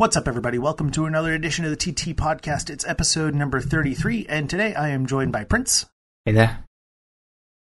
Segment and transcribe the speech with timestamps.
[0.00, 0.56] What's up, everybody?
[0.58, 2.70] Welcome to another edition of the TT Podcast.
[2.70, 5.84] It's episode number 33, and today I am joined by Prince,
[6.24, 6.64] Hey there.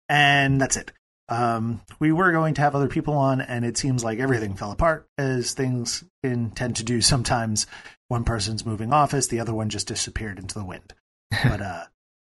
[0.09, 0.93] and that's it.
[1.29, 4.73] Um, we were going to have other people on, and it seems like everything fell
[4.73, 7.67] apart, as things tend to do sometimes.
[8.09, 10.95] One person's moving office, the other one just disappeared into the wind.
[11.45, 11.85] But uh,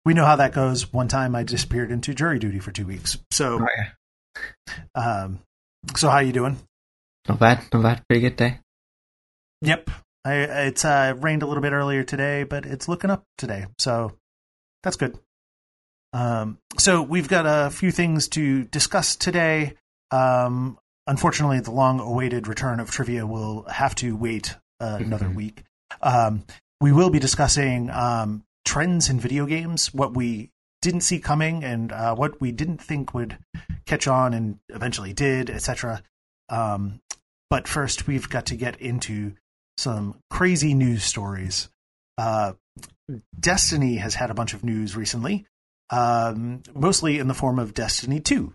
[0.05, 0.93] we know how that goes.
[0.93, 3.19] One time I disappeared into jury duty for two weeks.
[3.30, 3.93] So, Right,
[4.96, 5.23] yeah.
[5.23, 5.38] um,
[5.95, 6.59] so how are you doing?
[7.29, 8.02] Not bad, not bad.
[8.09, 8.59] Pretty good day.
[9.62, 9.91] Yep.
[10.25, 14.12] I, it's uh, rained a little bit earlier today, but it's looking up today, so
[14.83, 15.19] that's good.
[16.12, 19.75] Um, so we've got a few things to discuss today.
[20.11, 25.35] Um, unfortunately, the long-awaited return of trivia will have to wait uh, another Mhm.
[25.37, 25.65] week.
[26.02, 26.45] Um,
[26.80, 30.51] we will be discussing um, trends in video games, what we
[30.82, 33.38] didn't see coming, and uh, what we didn't think would
[33.87, 36.02] catch on, and eventually did, etc.
[36.49, 37.01] Um,
[37.49, 39.35] but first, we've got to get into
[39.76, 41.68] some crazy news stories.
[42.18, 42.52] Uh,
[43.38, 45.46] Destiny has had a bunch of news recently,
[45.90, 48.52] um, mostly in the form of Destiny 2.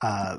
[0.00, 0.38] Uh,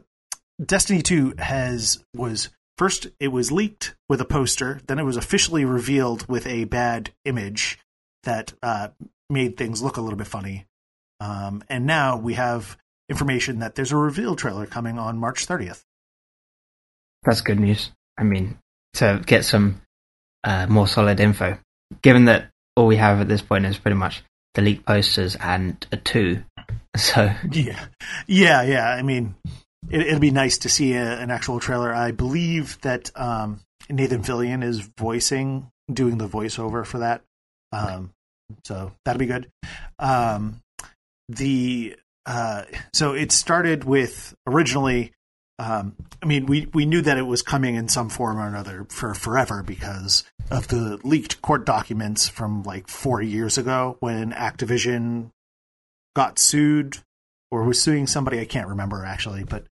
[0.64, 5.66] Destiny 2 has was first it was leaked with a poster, then it was officially
[5.66, 7.80] revealed with a bad image
[8.23, 8.89] that uh,
[9.30, 10.66] made things look a little bit funny.
[11.22, 12.78] Um, and now we have
[13.09, 15.84] information that there's a reveal trailer coming on March 30th.
[17.23, 17.91] That's good news.
[18.17, 18.58] I mean,
[18.94, 19.81] to get some
[20.44, 21.58] uh, more solid info,
[22.02, 24.23] given that all we have at this point is pretty much
[24.54, 26.44] the leaked posters and a two.
[26.98, 27.86] So, Yeah,
[28.28, 28.90] yeah, yeah.
[28.90, 29.36] I mean,
[29.90, 31.94] it, it'd be nice to see a, an actual trailer.
[31.94, 37.22] I believe that um, Nathan Fillion is voicing, doing the voiceover for that.
[37.72, 38.12] Um,
[38.66, 39.50] so that'll be good.
[40.00, 40.62] Um,
[41.30, 42.63] the uh,
[42.94, 45.12] so it started with originally.
[45.59, 48.86] Um, I mean, we we knew that it was coming in some form or another
[48.90, 55.31] for forever because of the leaked court documents from like four years ago when Activision
[56.16, 56.98] got sued
[57.52, 58.40] or was suing somebody.
[58.40, 59.66] I can't remember actually, but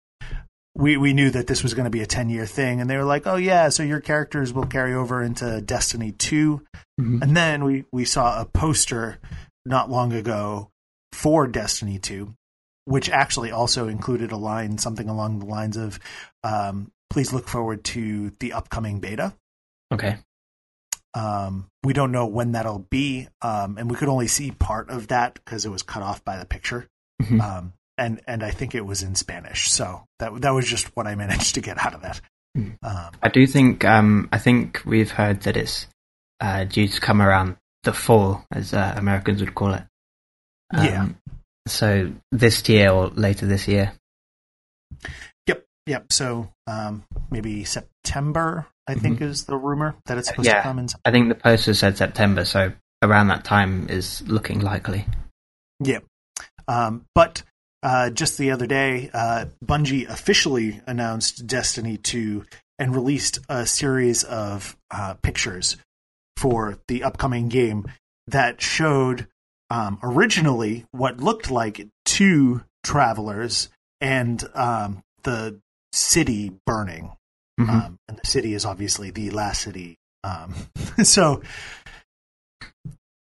[0.75, 2.97] we we knew that this was going to be a ten year thing, and they
[2.97, 6.63] were like, "Oh yeah, so your characters will carry over into Destiny 2.
[7.01, 7.23] Mhm.
[7.23, 9.19] And then we we saw a poster
[9.65, 10.71] not long ago
[11.13, 12.35] for Destiny 2,
[12.87, 16.01] which actually also included a line something along the lines of,
[16.43, 19.35] um, "Please look forward to the upcoming beta."
[19.93, 20.17] okay.
[21.15, 25.09] Um, we don't know when that'll be, um, and we could only see part of
[25.09, 26.89] that because it was cut off by the picture.
[27.23, 27.41] Mhm.
[27.41, 31.07] Um, and and I think it was in Spanish, so that that was just what
[31.07, 32.21] I managed to get out of that.
[32.55, 32.71] Hmm.
[32.83, 35.87] Um, I do think, um, I think we've heard that it's
[36.41, 39.85] uh, due to come around the fall, as uh, Americans would call it.
[40.75, 41.09] Um, Yeah.
[41.67, 43.93] So this year or later this year.
[45.47, 46.13] yep, yep.
[46.13, 50.57] So um, maybe September, I think, is the rumor that it's supposed Mm-hmm.
[50.57, 50.63] Yeah.
[50.63, 50.87] to come in.
[51.05, 52.73] I think the poster said September, so
[53.03, 55.07] around that time is looking likely.
[55.81, 55.99] Yeah.
[56.69, 57.43] Um, but
[57.83, 62.45] uh, just the other day, uh, Bungie officially announced Destiny 2
[62.79, 65.77] and released a series of uh, pictures
[66.37, 67.87] for the upcoming game
[68.27, 69.27] that showed
[69.71, 73.69] um, originally what looked like two travelers
[74.01, 75.61] and um, the
[75.93, 77.13] city burning.
[77.59, 77.69] Mhm.
[77.69, 79.99] Um, and the city is obviously the last city.
[80.23, 80.55] Um,
[81.03, 81.43] so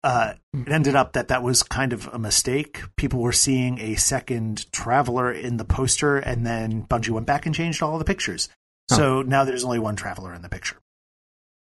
[0.04, 2.82] uh, it ended up that that was kind of a mistake.
[2.96, 7.56] People were seeing a second traveler in the poster, and then Bungie went back and
[7.56, 8.50] changed all the pictures.
[8.90, 10.78] So now there's only one traveler in the picture.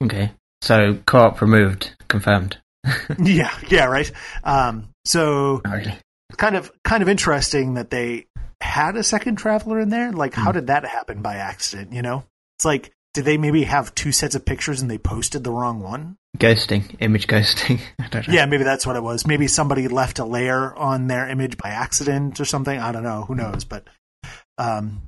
[0.03, 0.33] Okay.
[0.63, 2.59] So co-op removed, confirmed.
[3.19, 4.11] yeah, yeah, right.
[4.45, 5.95] Um, so really.
[6.37, 8.27] kind of kind of interesting that they
[8.61, 10.13] had a second traveler in there.
[10.13, 10.59] Like, how Hmm.
[10.59, 11.93] did that happen by accident?
[11.93, 12.25] You know,
[12.59, 15.81] it's like did they maybe have two sets of pictures and they posted the wrong
[15.83, 16.17] one?
[16.37, 17.81] Ghosting, image ghosting.
[17.99, 18.35] I don't know.
[18.35, 19.27] Yeah, maybe that's what it was.
[19.27, 22.79] Maybe somebody left a layer on their image by accident or something.
[22.79, 23.23] I don't know.
[23.25, 23.65] Who knows?
[23.65, 23.85] But
[24.59, 25.03] um,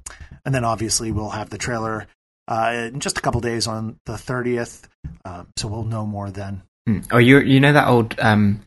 [0.45, 2.07] and then obviously we'll have the trailer
[2.47, 4.89] uh, in just a couple days on the thirtieth.
[5.25, 6.63] Um, so we'll know more then.
[6.89, 7.01] Hmm.
[7.11, 8.63] Oh, you you know that old um,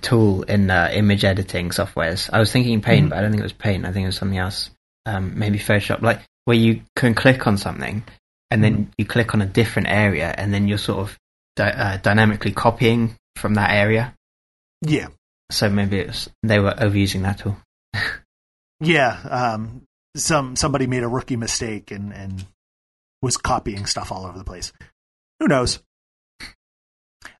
[0.00, 2.28] tool in uh, image editing softwares?
[2.32, 3.10] I was thinking Paint, Mhm.
[3.10, 3.86] but I don't think it was Paint.
[3.86, 4.70] I think it was something else.
[5.06, 8.02] Um, maybe Photoshop, like where you can click on something
[8.50, 11.16] and then you click on a different area, and then you're sort of
[11.54, 14.14] di- uh, dynamically copying from that area.
[14.82, 15.08] Yeah,
[15.52, 17.56] So maybe it was, they were overusing that tool.
[18.80, 19.20] yeah.
[19.30, 19.82] Um,
[20.16, 22.44] some somebody made a rookie mistake and and
[23.22, 24.72] was copying stuff all over the place.
[25.38, 25.78] Who knows?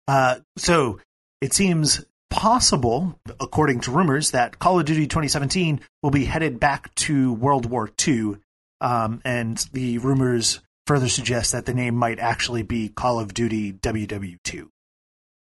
[0.08, 1.00] Uh, so
[1.40, 6.94] it seems possible, according to rumors, that Call of Duty 2017 will be headed back
[6.96, 8.36] to World War II.
[8.80, 13.72] Um, and the rumors further suggest that the name might actually be Call of Duty
[13.72, 14.68] WW2.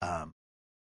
[0.02, 0.32] Um,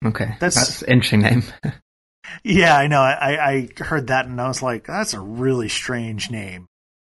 [0.05, 1.43] Okay, That's- that's, an interesting name.
[2.43, 2.99] yeah, I know.
[3.01, 6.67] I, I heard that and I was like, that's a really strange name.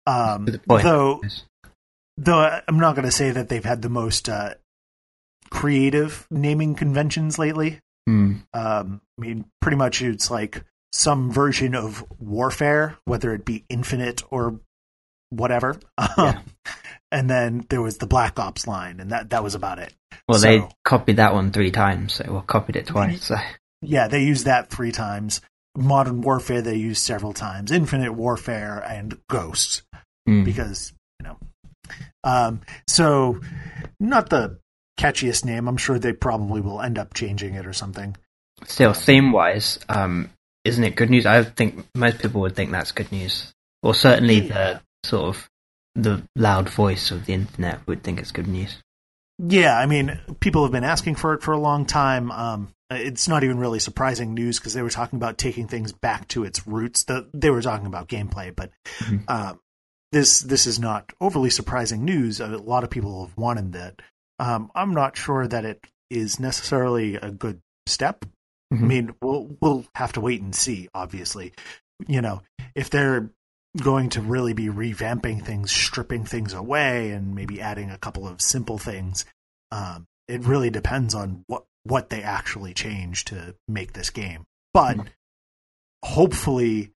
[0.06, 0.82] Um, To the point.
[0.82, 1.20] though,
[2.16, 4.54] though I'm not going to say that they've had the most uh,
[5.50, 7.80] creative naming conventions lately.
[8.06, 8.36] Hmm.
[8.54, 14.22] Um, I mean, pretty much it's like some version of warfare, whether it be infinite
[14.30, 14.60] or
[15.30, 15.78] whatever.
[16.18, 16.40] Yeah.
[17.12, 19.92] and then there was the Black Ops line, and that that was about it.
[20.28, 23.24] Well, So- they copied that one three times, so well, copied it twice.
[23.24, 23.36] So
[23.82, 25.40] Yeah, they used that three times.
[25.76, 27.70] Modern Warfare they used several times.
[27.72, 29.82] Infinite Warfare and Ghosts
[30.26, 30.44] Hmm.
[30.44, 31.38] because you know.
[32.24, 33.40] Um, so
[33.98, 34.58] not the
[34.98, 35.68] catchiest name.
[35.68, 38.16] I'm sure they probably will end up changing it or something.
[38.66, 40.28] still, theme wise, um,
[40.64, 41.24] isn't it good news?
[41.24, 43.52] I think most people would think that's good news,
[43.82, 44.80] or certainly Yeah.
[45.02, 45.48] the sort of
[45.94, 48.76] the loud voice of the internet would think it's good news.
[49.38, 52.30] Yeah, I mean, people have been asking for it for a long time.
[52.30, 56.28] Um, it's not even really surprising news because they were talking about taking things back
[56.28, 57.04] to its roots.
[57.04, 59.24] The, they were talking about gameplay, but Mhm.
[59.30, 59.60] um,
[60.12, 62.40] this this is not overly surprising news.
[62.40, 64.02] A lot of people have wanted that.
[64.40, 68.24] Um, I'm not sure that it is necessarily a good step.
[68.72, 68.80] I Mhm.
[68.86, 70.88] mean, we'll we'll have to wait and see.
[70.94, 71.52] Obviously,
[72.08, 72.42] you know,
[72.74, 73.30] if they're
[73.80, 78.40] going to really be revamping things, stripping things away, and maybe adding a couple of
[78.40, 79.24] simple things,
[79.70, 84.44] um, it really depends on what what they actually change to make this game.
[84.72, 85.08] But Mhm.
[86.04, 86.92] hopefully,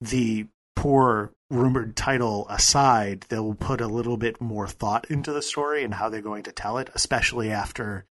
[0.00, 5.84] the poor rumored title aside, they'll put a little bit more thought into the story
[5.84, 8.04] and how they're going to tell it, especially after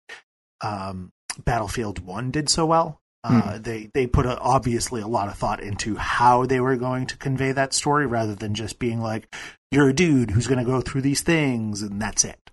[0.62, 1.12] um,
[1.44, 3.00] Battlefield One did so well.
[3.24, 7.06] Uh, They they put a, obviously a lot of thought into how they were going
[7.08, 9.34] to convey that story, rather than just being like,
[9.72, 12.52] "You're a dude who's going to go through these things and that's it,"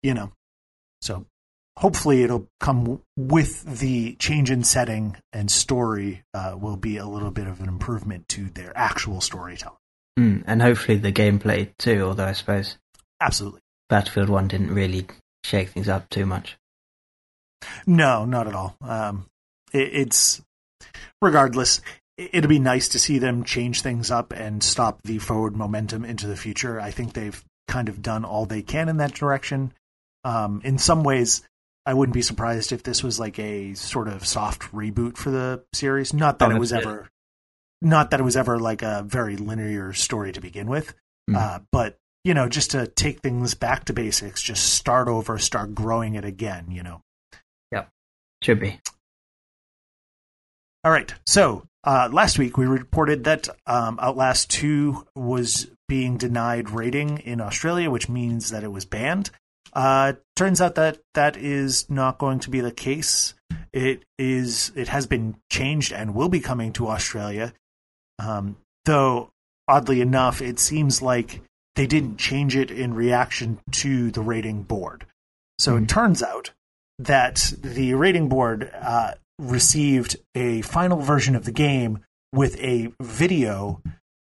[0.00, 0.32] you know.
[1.00, 1.26] So
[1.76, 6.22] hopefully, it'll come with the change in setting and story.
[6.32, 9.76] Uh, will be a little bit of an improvement to their actual storytelling.
[10.18, 12.02] Mm, and hopefully the gameplay too.
[12.02, 12.76] Although I suppose
[13.20, 13.60] Absolutely.
[13.88, 15.06] Battlefield One didn't really
[15.44, 16.56] shake things up too much.
[17.86, 18.76] No, not at all.
[18.80, 19.26] Um,
[19.72, 20.42] it, it's
[21.20, 21.78] regardless.
[22.18, 26.04] it- It'll be nice to see them change things up and stop the forward momentum
[26.04, 26.78] into the future.
[26.78, 29.72] I think they've kind of done all they can in that direction.
[30.24, 31.42] Um, in some ways,
[31.86, 35.64] I wouldn't be surprised if this was like a sort of soft reboot for the
[35.72, 36.12] series.
[36.12, 37.08] Not that Oh, it was ever,
[37.82, 40.94] not that it was ever like a very linear story to begin with,
[41.30, 41.36] Mm.
[41.36, 45.74] uh, but you know, just to take things back to basics, just start over, start
[45.74, 46.66] growing it again.
[46.70, 47.02] You know.
[47.70, 47.84] Yeah.
[48.42, 48.80] Should be.
[50.84, 51.12] All right.
[51.26, 57.40] So uh, last week we reported that um, Outlast 2 was being denied rating in
[57.40, 59.30] Australia, which means that it was banned.
[59.72, 63.34] Uh, turns out that that is not going to be the case.
[63.72, 64.70] It is.
[64.74, 67.54] It has been changed and will be coming to Australia.
[68.18, 69.30] Um, though
[69.68, 71.40] oddly enough, it seems like
[71.76, 75.06] they didn't change it in reaction to the rating board.
[75.58, 75.82] So Mhm.
[75.82, 76.50] it turns out
[76.98, 82.00] that the rating board uh, received a final version of the game
[82.32, 83.82] with a video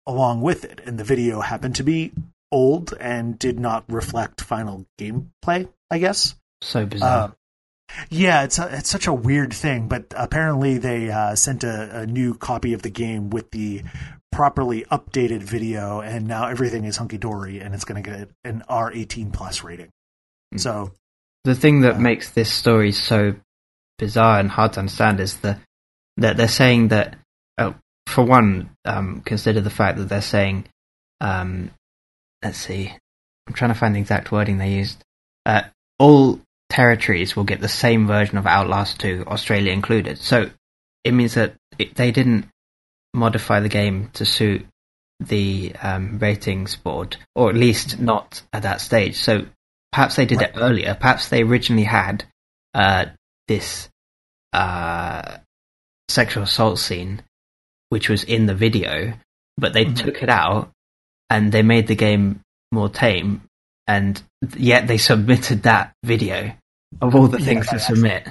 [0.08, 2.12] along with it, and the video happened to be
[2.52, 5.70] old and did not reflect final gameplay.
[5.92, 6.36] I guess.
[6.62, 7.30] So bizarre.
[7.30, 7.32] Uh,
[8.10, 12.06] yeah, it's a, it's such a weird thing, but apparently they uh, sent a, a
[12.06, 13.84] new copy of the game with the
[14.32, 18.64] properly updated video, and now everything is hunky dory, and it's going to get an
[18.68, 19.90] R eighteen plus rating.
[20.54, 20.60] Mm.
[20.60, 20.92] So
[21.46, 23.36] the thing that uh, makes this story so
[23.98, 25.58] bizarre and hard to understand is the
[26.18, 27.16] that they're saying that
[27.58, 27.76] oh,
[28.08, 30.66] for one um, consider the fact that they're saying
[31.22, 31.72] um,
[32.44, 32.92] let's see
[33.48, 35.02] i'm trying to find the exact wording they used
[35.46, 35.62] uh,
[36.00, 36.40] all
[36.70, 40.50] territories will get the same version of outlast 2 australia included so
[41.04, 42.48] it means that it, they didn't
[43.14, 44.66] modify the game to suit
[45.20, 49.46] the um, ratings board or at least not at that stage so
[49.96, 50.94] perhaps they did it earlier.
[51.00, 52.26] Perhaps they originally had
[52.74, 53.06] uh,
[53.48, 53.88] this
[54.52, 55.38] uh,
[56.10, 57.22] sexual assault scene,
[57.88, 59.14] which was in the video,
[59.58, 59.96] but they Mhm.
[59.96, 60.70] took it out
[61.30, 62.42] and they made the game
[62.74, 63.44] more tame,
[63.88, 64.22] and
[64.56, 66.54] yet they submitted that video
[67.02, 68.28] of all the Yeah, things to that submit.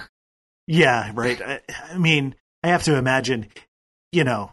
[0.66, 1.40] Yeah, right.
[1.42, 1.60] I,
[1.92, 3.48] I mean, I have to imagine,
[4.12, 4.52] you know,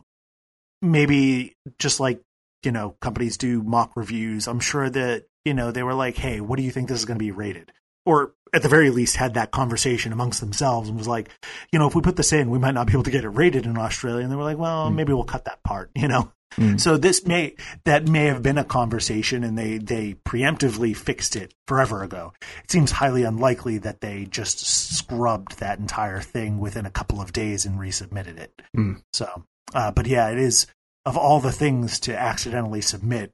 [0.81, 2.21] maybe just like,
[2.63, 4.47] you know, companies do mock reviews.
[4.47, 7.05] I'm sure that, you know, they were like, hey, what do you think this is
[7.05, 7.71] going to be rated?
[8.05, 11.29] Or at the very least had that conversation amongst themselves and was like,
[11.71, 13.29] you know, if we put this in, we might not be able to get it
[13.29, 14.23] rated in Australia.
[14.23, 14.95] And they were like, well, Hmm.
[14.95, 16.31] maybe we'll cut that part, you know?
[16.57, 16.79] Mm.
[16.79, 17.55] So this may
[17.85, 22.33] that may have been a conversation, and they they preemptively fixed it forever ago.
[22.63, 27.33] It seems highly unlikely that they just scrubbed that entire thing within a couple of
[27.33, 28.61] days and resubmitted it.
[28.75, 29.01] Mm.
[29.13, 29.43] So,
[29.73, 30.67] uh, but yeah, it is
[31.05, 33.31] of all the things to accidentally submit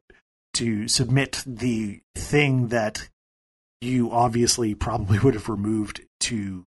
[0.54, 3.10] to submit the thing that
[3.82, 6.66] you obviously probably would have removed to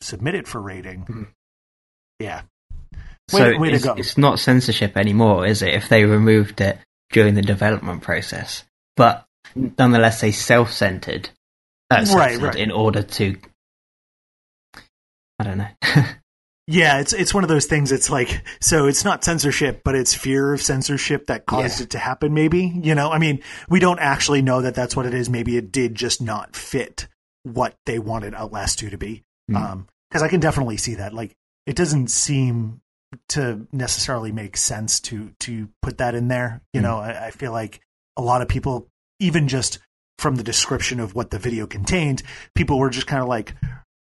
[0.00, 1.04] submit it for rating.
[1.04, 1.26] Mhm.
[2.18, 2.42] Yeah.
[3.28, 3.94] So Way, it's, go.
[3.94, 5.72] it's not censorship anymore, is it?
[5.74, 6.78] If they removed it
[7.10, 8.64] during the development process,
[8.96, 11.30] but nonetheless they self-centered,
[11.90, 12.54] uh, Right, right.
[12.56, 13.36] in order to.
[15.38, 15.68] I don't know.
[16.66, 17.92] Yeah, it's it's one of those things.
[17.92, 21.84] It's like so it's not censorship, but it's fear of censorship that caused Yeah.
[21.84, 22.32] it to happen.
[22.32, 23.10] Maybe you know.
[23.12, 25.28] I mean, we don't actually know that that's what it is.
[25.28, 27.06] Maybe it did just not fit
[27.42, 29.24] what they wanted Outlast Two to be.
[29.50, 29.56] Hmm.
[29.56, 31.12] Um, because I can definitely see that.
[31.12, 31.34] Like,
[31.66, 32.80] it doesn't seem
[33.30, 36.62] to necessarily make sense to to put that in there.
[36.72, 36.86] You Hmm.
[36.86, 37.80] know, I, I feel like
[38.16, 38.88] a lot of people,
[39.20, 39.78] even just
[40.18, 42.22] from the description of what the video contained,
[42.54, 43.54] people were just kind of like,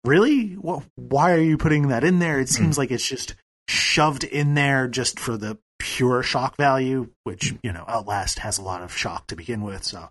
[0.04, 0.54] really?
[0.54, 2.38] Wh why are you putting that in there?
[2.40, 3.34] It seems like it's just
[3.68, 8.62] shoved in there just for the pure shock value, which you know Outlast has a
[8.62, 9.84] lot of shock to begin with.
[9.84, 10.10] So,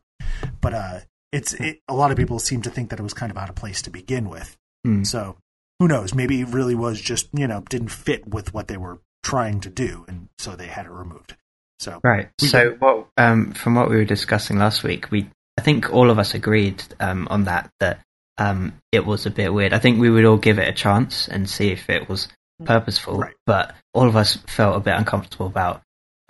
[0.60, 1.00] but uh,
[1.32, 3.50] it's it, a lot of people seem to think that it was kind of out
[3.50, 4.58] of place to begin with.
[4.84, 5.04] Hmm.
[5.04, 5.38] So
[5.82, 6.14] who knows?
[6.14, 9.70] Maybe it really was just you know didn't fit with what they were trying to
[9.72, 11.36] do, and so they had it removed.
[11.80, 12.30] So Right.
[12.40, 16.20] So, what um, from what we were discussing last week, we I think all of
[16.20, 18.00] us agreed um, on that that
[18.38, 19.74] um, it was a bit weird.
[19.74, 22.28] I think we would all give it a chance and see if it was
[22.64, 23.34] purposeful, Right.
[23.48, 25.82] but all of us felt a bit uncomfortable about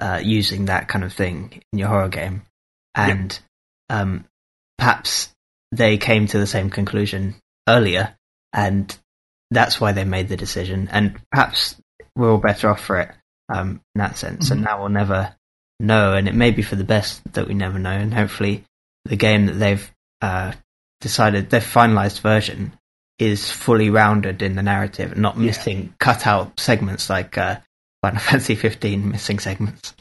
[0.02, 2.44] uh, using that kind of thing in your horror game,
[2.96, 3.38] and
[3.90, 4.24] um,
[4.78, 5.28] perhaps
[5.74, 7.36] they came to the same conclusion
[7.68, 8.16] earlier,
[8.54, 8.98] and
[9.52, 10.90] that's why they made the decision.
[10.92, 11.76] And perhaps
[12.16, 13.12] we're all better off for it
[13.54, 14.50] um, in that sense.
[14.50, 14.66] And Mhm.
[14.66, 15.36] now we'll never
[15.80, 17.92] know, and it may be for the best that we never know.
[17.92, 18.64] And hopefully,
[19.06, 19.92] the game that they've
[20.22, 20.54] uh,
[21.02, 22.74] decided their finalized version
[23.20, 25.48] is fully rounded in the narrative and not Yeah.
[25.48, 27.60] missing cut out segments like uh,
[28.04, 29.96] Final Fantasy 15 missing segments.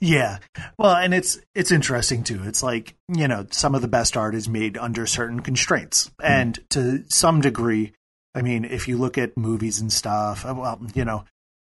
[0.00, 0.38] Yeah.
[0.78, 2.42] Well, and it's it's interesting too.
[2.44, 6.10] It's like, you know, some of the best art is made under certain constraints.
[6.20, 7.92] And to some degree,
[8.34, 11.24] I mean, if you look at movies and stuff, uh, well, you know,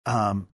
[0.06, 0.48] um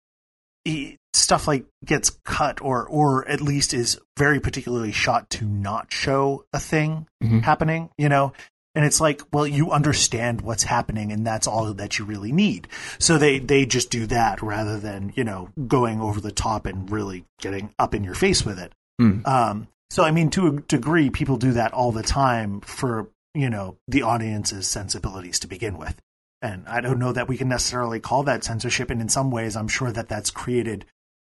[0.65, 5.91] e- stuff like gets cut or or at least is very particularly shot to not
[5.91, 7.41] show a thing Mhm.
[7.43, 8.33] happening, you know.
[8.75, 12.67] And it's like, well, you understand what's happening, and that's all that you really need.
[12.97, 16.89] So they they just do that rather than you know going over the top and
[16.89, 18.73] really getting up in your face with it.
[18.99, 19.19] Hmm.
[19.25, 23.49] Um, so I mean, to a degree, people do that all the time for you
[23.49, 25.95] know the audience's sensibilities to begin with.
[26.41, 28.89] And I don't know that we can necessarily call that censorship.
[28.89, 30.85] And in some ways, I'm sure that that's created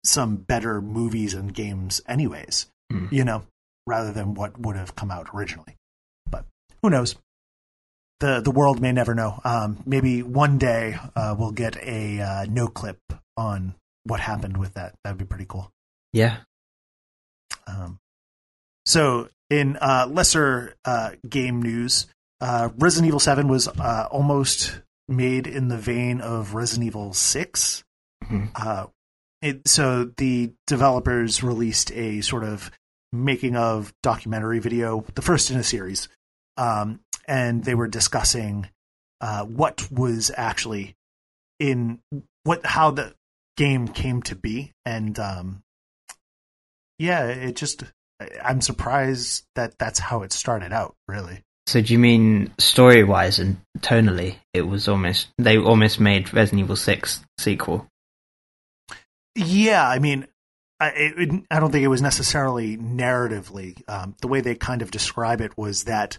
[0.05, 2.67] some better movies and games, anyways.
[2.89, 3.08] Hmm.
[3.12, 3.43] You know,
[3.86, 5.75] rather than what would have come out originally.
[6.29, 6.46] But
[6.81, 7.15] who knows?
[8.22, 9.41] the The world may never know.
[9.43, 13.00] Um, maybe one day uh, we'll get a uh, no clip
[13.36, 14.96] on what happened with that.
[15.03, 15.70] That'd be pretty cool.
[16.13, 16.38] Yeah.
[17.67, 18.00] Um,
[18.86, 22.08] so, in uh, lesser uh, game news,
[22.39, 24.79] uh, Resident Evil 7 was uh, almost
[25.10, 27.84] made in the vein of Resident Evil 6.
[28.24, 28.51] Mhm.
[28.55, 28.88] Uh,
[29.41, 32.72] it, so, the developers released a sort of
[33.12, 36.08] making of documentary video, the first in a series,
[36.58, 38.70] um, and they were discussing
[39.20, 40.96] uh, what was actually
[41.60, 42.00] in
[42.43, 43.13] what how the
[43.58, 45.63] game came to be, and um,
[47.00, 47.84] yeah, it just
[48.43, 50.95] I'm surprised that that's how it started out.
[51.07, 54.35] Really, So do you mean story wise and tonally?
[54.53, 57.88] It was almost they almost made Resident Evil Six sequel.
[59.35, 59.88] yeah.
[59.88, 60.27] I mean,
[60.79, 63.81] I it, I don't think it was necessarily narratively.
[63.89, 66.17] Um, the way they kind of describe it was that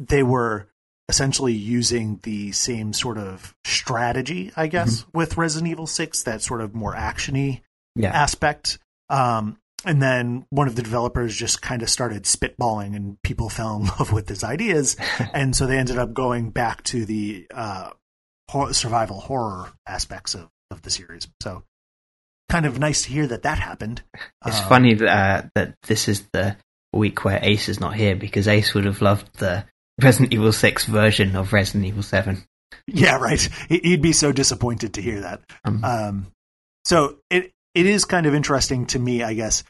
[0.00, 0.66] they were
[1.08, 6.22] essentially using the same sort of strategy, I guess, with Resident Evil Six.
[6.24, 7.60] That sort of more actiony
[7.96, 8.10] Yeah.
[8.10, 8.78] aspect.
[9.08, 13.76] Um, and then one of the developers just kind of started spitballing, and people fell
[13.76, 14.96] in love with his ideas,
[15.34, 17.90] and so they ended up going back to the uh,
[18.72, 21.28] survival horror aspects of, of the series.
[21.42, 21.64] So,
[22.50, 24.02] kind of nice to hear that that happened.
[24.46, 26.56] It's Um, funny that, uh, that this is the
[26.92, 29.64] week where Ace is not here because Ace would have loved the
[30.02, 32.44] Resident Evil 6 version of Resident Evil 7.
[32.86, 33.40] Yeah, right.
[33.68, 35.40] He- He'd be so disappointed to hear that.
[35.64, 36.26] Um, Um,
[36.84, 39.64] so it it is kind of interesting to me, I guess,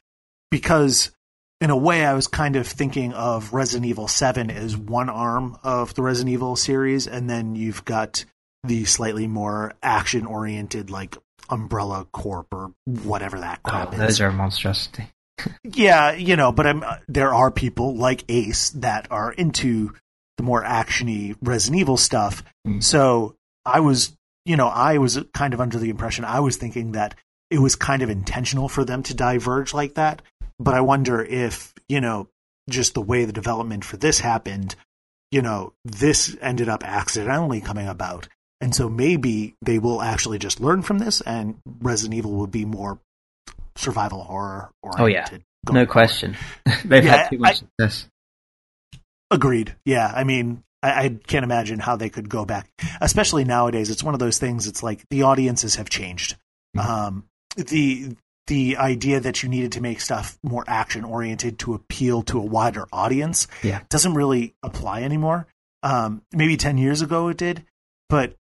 [0.53, 1.11] because
[1.61, 5.57] in a way I was kind of thinking of Resident Evil Seven as one arm
[5.65, 8.25] of the Resident Evil series, and then you've got
[8.63, 11.17] the slightly more action oriented, like
[11.49, 13.99] Umbrella Corp or whatever that Oh, crap is.
[13.99, 15.09] those are monstrosity.
[15.65, 19.93] Yeah, you know, but I'm, there are people like Ace that are into
[20.37, 22.45] the more actiony Resident Evil stuff.
[22.65, 22.81] Mm.
[22.81, 26.93] So I was, you know, I was kind of under the impression I was thinking
[26.93, 27.17] that
[27.51, 30.23] it was kind of intentional for them to diverge like that.
[30.63, 32.29] But I wonder if, you know,
[32.71, 34.77] just the way the development for this happened,
[35.31, 38.29] you know, this ended up accidentally coming about.
[38.61, 42.65] And so maybe they will actually just learn from this and Resident Evil will be
[42.65, 43.01] more
[43.77, 45.01] survival horror oriented.
[45.03, 45.27] Oh, yeah.
[45.69, 46.37] No going question.
[46.85, 48.09] They've Yeah, had too much I- success.
[49.31, 49.75] Agreed.
[49.85, 50.13] Yeah.
[50.15, 52.69] I mean, I, I can't imagine how they could go back,
[53.01, 53.89] especially nowadays.
[53.91, 54.67] It's one of those things.
[54.67, 56.37] It's like the audiences have changed.
[56.77, 56.85] Mhm.
[56.85, 57.25] Um,
[57.57, 58.17] the
[58.49, 62.45] the idea that you needed to make stuff more action oriented to appeal to a
[62.45, 63.83] wider audience Yeah.
[63.89, 65.47] doesn't really apply anymore.
[65.83, 67.65] Um, maybe ten years ago it did,
[68.09, 68.35] but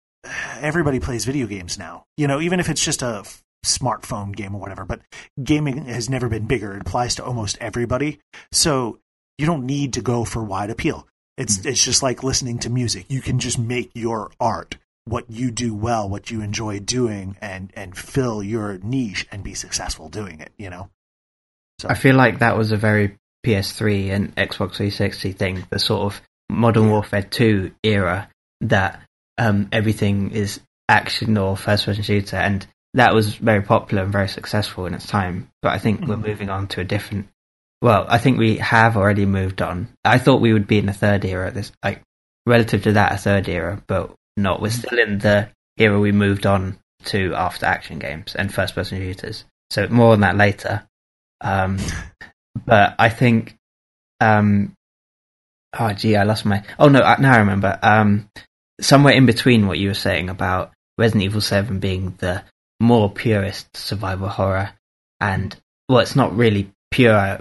[0.60, 2.04] everybody plays video games now.
[2.16, 4.84] You know, even if it's just a f- smartphone game or whatever.
[4.84, 5.00] But
[5.42, 6.74] gaming has never been bigger.
[6.74, 8.20] It applies to almost everybody.
[8.52, 8.98] So
[9.36, 11.06] you don't need to go for wide appeal.
[11.36, 13.06] It's it's just like listening to music.
[13.08, 14.76] You can just make your art
[15.08, 19.54] what you do well, what you enjoy doing, and and fill your niche and be
[19.54, 20.52] successful doing it.
[20.56, 20.90] You know.
[21.86, 26.20] I feel like that was a very PS3 and Xbox 360 thing, the sort of
[26.50, 28.28] Modern Warfare 2 era
[28.62, 29.00] that
[29.38, 34.28] um, everything is action or first person shooter, and that was very popular and very
[34.28, 35.48] successful in its time.
[35.62, 36.26] But I think we're Mhm.
[36.26, 37.28] moving on to a different.
[37.80, 39.88] Well, I think we have already moved on.
[40.04, 42.02] I thought we would be in a third era, this like
[42.44, 44.62] relative to that, a third era, but not.
[44.62, 48.98] We're still in the era we moved on to after action games and first person
[48.98, 49.44] shooters.
[49.70, 50.86] So more on that later.
[51.40, 51.78] Um,
[52.66, 53.56] but I think,
[54.20, 54.74] um,
[55.78, 56.64] oh gee, I lost my.
[56.78, 57.78] Oh no, now I remember.
[57.82, 58.28] Um,
[58.80, 62.42] somewhere in between what you were saying about Resident Evil Seven being the
[62.80, 64.70] more purist survival horror,
[65.20, 65.56] and
[65.88, 67.40] well, it's not really pure.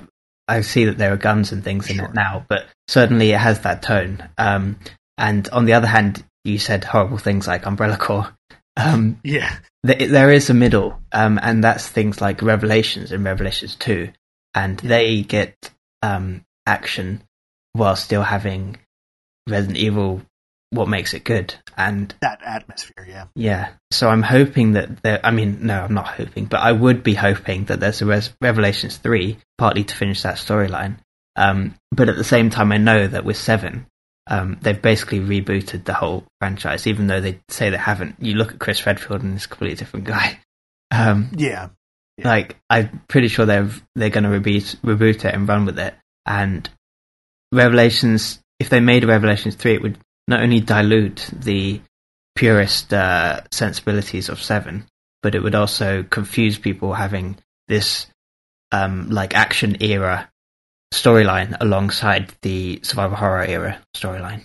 [0.50, 3.62] I see that there are guns and things in it now, but certainly it has
[3.62, 4.30] that tone.
[4.38, 4.80] Um,
[5.18, 8.32] and on the other hand, you said horrible things like Umbrella Corps.
[8.76, 9.56] Um, Yeah.
[9.86, 14.10] th- there is a middle, um, and that's things like Revelations and Revelations 2,
[14.54, 15.56] and they get
[16.04, 17.22] um, action
[17.74, 18.78] while still having
[19.50, 20.22] Resident Evil,
[20.72, 21.56] what makes it good.
[21.78, 23.06] And That atmosphere.
[23.10, 23.26] Yeah.
[23.36, 27.02] yeah, so I'm hoping that there, I mean, no, I'm not hoping, but I would
[27.04, 30.98] be hoping that there's a Res- Revelations 3, partly to finish that storyline.
[31.36, 33.86] Um, but at the same time, I know that with 7,
[34.30, 38.16] um, they've basically rebooted the whole franchise, even though they say they haven't.
[38.20, 40.40] You look at Chris Redfield and he's a completely different guy.
[40.92, 41.70] Um, Yeah.
[42.18, 42.28] Yeah.
[42.28, 45.94] like I'm pretty sure they're they're going to reboot reboot it and run with it.
[46.26, 46.68] And
[47.52, 51.82] Revelations, if they made a Revelations three, it would not only dilute the
[52.36, 54.86] purest uh, sensibilities of seven,
[55.24, 57.38] but it would also confuse people having
[57.68, 58.08] this
[58.72, 60.30] um, like action era
[60.94, 64.44] storyline alongside the survival horror era storyline.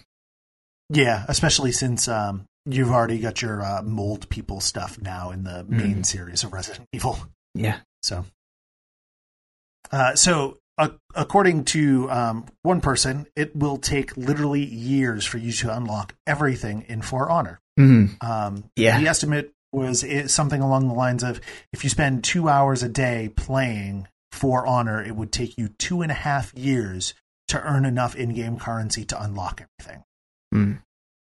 [0.91, 1.25] Yeah.
[1.29, 5.99] Especially since um, you've already got your uh, mold people stuff now in the main
[5.99, 6.07] Mhm.
[6.07, 7.19] series of Resident Evil.
[7.55, 7.79] Yeah.
[8.03, 8.25] So,
[9.91, 15.53] uh, so uh, according to um, one person, it will take literally years for you
[15.53, 17.61] to unlock everything in For Honor.
[17.79, 18.99] Mm, Um, Yeah.
[18.99, 21.41] The estimate was something along the lines of
[21.73, 26.03] if you spend two hours a day playing For Honor, it would take you two
[26.03, 27.15] and a half years
[27.49, 30.03] to earn enough in-game currency to unlock everything.
[30.55, 30.79] mm.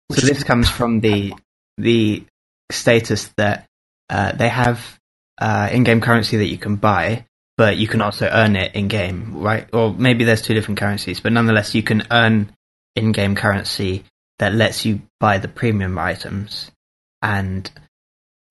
[0.07, 1.33] Which So is this comes from the
[1.77, 2.23] the
[2.71, 3.67] status that
[4.09, 4.99] uh, they have
[5.39, 7.25] uh, in-game currency that you can buy,
[7.57, 9.67] but you can also earn it in-game, right?
[9.73, 12.55] Or maybe there's two different currencies, but nonetheless, you can earn
[12.95, 14.03] in-game currency
[14.39, 16.71] that lets you buy the premium items,
[17.21, 17.69] and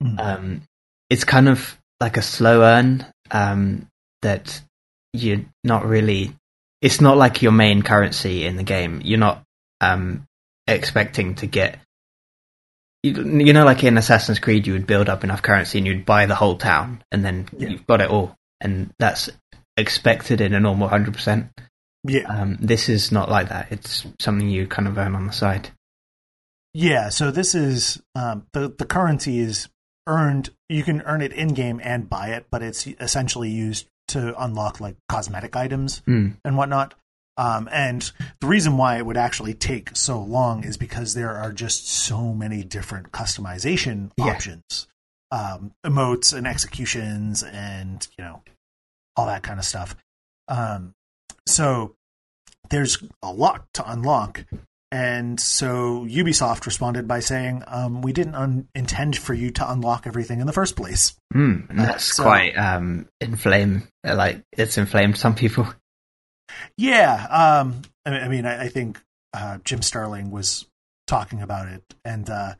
[0.02, 0.18] Mm.
[0.18, 0.62] um,
[1.10, 3.86] it's kind of like a slow earn um,
[4.22, 4.60] that
[5.12, 6.34] you're not really.
[6.82, 9.02] It's not like your main currency in the game.
[9.04, 9.42] You're not
[9.80, 10.26] um,
[10.66, 11.78] expecting to get
[13.02, 16.04] you, you know like in assassin's creed you would build up enough currency and you'd
[16.04, 17.68] buy the whole town and then Yeah.
[17.70, 19.30] you've got it all and that's
[19.78, 21.48] expected in a normal 100%
[22.04, 22.24] Yeah.
[22.28, 25.70] um, this is not like that it's something you kind of earn on the side
[26.74, 29.68] Yeah, so this is um, the the currency is
[30.06, 30.50] earned.
[30.68, 34.80] You can earn it in game and buy it, but it's essentially used to unlock
[34.80, 36.36] like cosmetic items Mm.
[36.44, 36.94] and whatnot.
[37.36, 41.52] Um, and the reason why it would actually take so long is because there are
[41.52, 44.26] just so many different customization Yeah.
[44.26, 44.86] options,
[45.30, 48.42] um, emotes and executions, and you know
[49.16, 49.96] all that kind of stuff.
[50.48, 50.92] Um,
[51.46, 51.94] so
[52.68, 54.44] there's a lot to unlock.
[54.92, 60.06] And so Ubisoft responded by saying, um, "We didn't un- intend for you to unlock
[60.06, 63.86] everything in the first place." Mm, that's so- quite um, inflame.
[64.04, 65.66] Like it's inflamed some people.
[66.76, 69.00] Yeah, um, I, I mean, I, I think
[69.32, 70.66] uh, Jim Sterling was
[71.06, 72.54] talking about it and uh,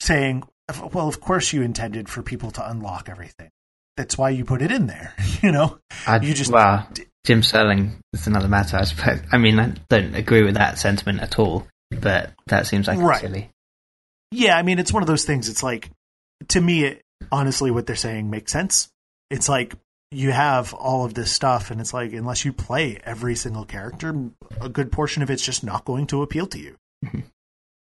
[0.00, 0.44] saying,
[0.92, 3.50] "Well, of course you intended for people to unlock everything.
[3.96, 6.88] That's why you put it in there." you know, I, You just- well,
[7.24, 8.76] Jim Sterling is another matter.
[8.76, 9.20] I suppose.
[9.32, 13.20] I mean, I don't agree with that sentiment at all, but that seems like Right.
[13.20, 13.50] silly.
[14.30, 15.48] Yeah, I mean, it's one of those things.
[15.48, 15.90] It's like,
[16.48, 18.88] to me, it, honestly, what they're saying makes sense.
[19.30, 19.74] It's like
[20.10, 24.14] you have all of this stuff, and it's like, unless you play every single character,
[24.60, 26.76] a good portion of it's just not going to appeal to you.
[27.04, 27.24] Mhm.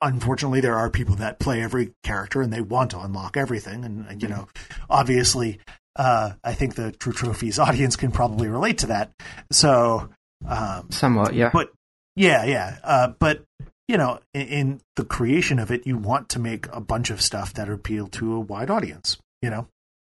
[0.00, 3.84] Unfortunately, there are people that play every character and they want to unlock everything.
[3.84, 4.46] And, and, you know,
[4.88, 5.58] obviously,
[5.98, 9.10] uh, I think the True Trophies audience can probably relate to that.
[9.52, 10.08] So,
[10.46, 11.50] um, Somewhat, yeah.
[11.52, 11.70] but
[12.16, 12.78] yeah, yeah.
[12.82, 13.42] Uh, but
[13.88, 17.20] you know, in, in the creation of it, you want to make a bunch of
[17.20, 19.18] stuff that appeal to a wide audience.
[19.42, 19.68] You know,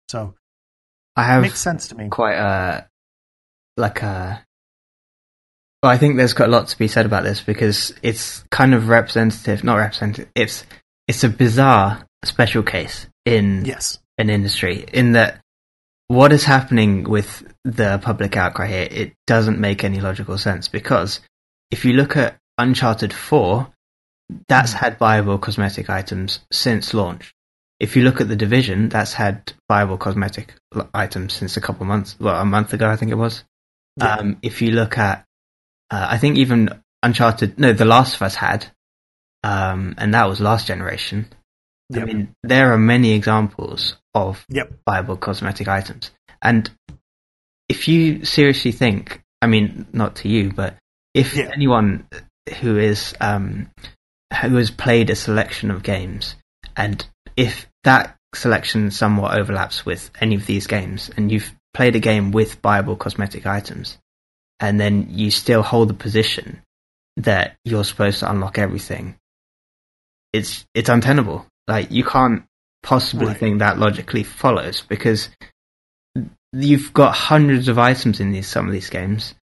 [0.10, 0.36] so
[1.15, 2.10] I have makes sense to me.
[2.10, 2.88] quite a
[3.78, 4.46] like a.
[5.82, 8.74] Well, I think there's quite a lot to be said about this because it's kind
[8.74, 10.30] of representative, not representative.
[10.36, 10.65] It's
[11.08, 13.98] it's a bizarre special case in Yes.
[14.18, 15.39] an industry in that
[16.10, 21.22] what is happening with the public outcry here it doesn't make any logical sense because
[21.72, 23.72] if you look at uncharted 4
[24.48, 27.34] that's had viable cosmetic items since launch.
[27.80, 30.54] If you look at the division that's had viable cosmetic
[30.93, 33.43] items since a couple months well a month ago i think it was.
[33.98, 34.15] Yeah.
[34.15, 35.26] um, if you look at
[35.91, 38.65] uh, i think even uncharted no the last of us had
[39.43, 41.28] um, and that was last generation
[41.95, 44.80] I mean, there are many examples of Yep.
[44.88, 46.12] viable cosmetic items.
[46.41, 46.69] And
[47.67, 50.78] if you seriously think, I mean, not to you, but
[51.13, 51.49] if Yeah.
[51.54, 52.08] anyone
[52.62, 53.71] who is um,
[54.41, 56.36] who has played a selection of games,
[56.75, 61.99] and if that selection somewhat overlaps with any of these games, and you've played a
[61.99, 63.97] game with viable cosmetic items,
[64.60, 66.62] and then you still hold the position
[67.17, 69.15] that you're supposed to unlock everything,
[70.34, 71.45] it's it's untenable.
[71.69, 72.43] Like you can't
[72.84, 73.38] possibly Right.
[73.38, 75.29] think that logically follows because
[76.51, 79.36] you've got hundreds of items in these some of these games,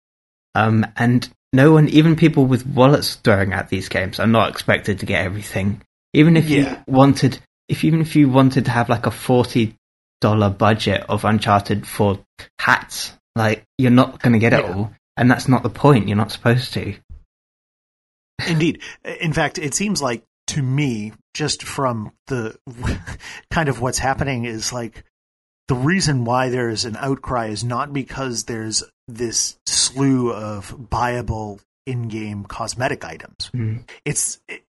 [0.56, 5.00] um, and no one, even people with wallets throwing at these games, are not expected
[5.00, 5.82] to get everything.
[6.14, 6.58] Even if Yeah.
[6.88, 7.38] you wanted,
[7.70, 9.76] if even if you wanted to have like a forty
[10.20, 12.20] dollar budget of Uncharted for
[12.60, 14.74] hats, like you're not going to get it Yeah.
[14.74, 16.08] all, and that's not the point.
[16.08, 16.96] You're not supposed to.
[18.48, 18.82] Indeed.
[19.22, 22.58] In fact, it seems like to me, just from the
[23.52, 25.04] kind of what's happening, is like
[25.68, 32.46] the reason why there's an outcry is not because there's this slew of buyable in-game
[32.46, 33.50] cosmetic items.
[33.54, 33.88] Mm.
[34.04, 34.64] It's it,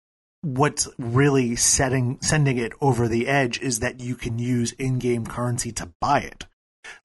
[0.42, 5.72] what's really setting sending it over the edge is that you can use in-game currency
[5.72, 6.46] to buy it.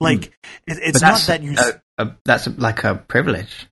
[0.01, 0.27] Like
[0.67, 3.69] it, it's not that you a, a, that's like a privilege.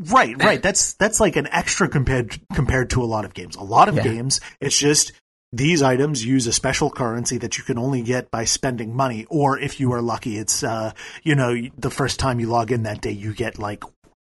[0.00, 0.62] Right, right.
[0.70, 3.56] That's that's like an extra compared compared to a lot of games.
[3.56, 4.02] A lot of Yeah.
[4.04, 5.12] games, it's just
[5.52, 9.58] these items use a special currency that you can only get by spending money, or
[9.58, 13.00] if you are lucky, it's uh, you know, the first time you log in that
[13.00, 13.84] day, you get like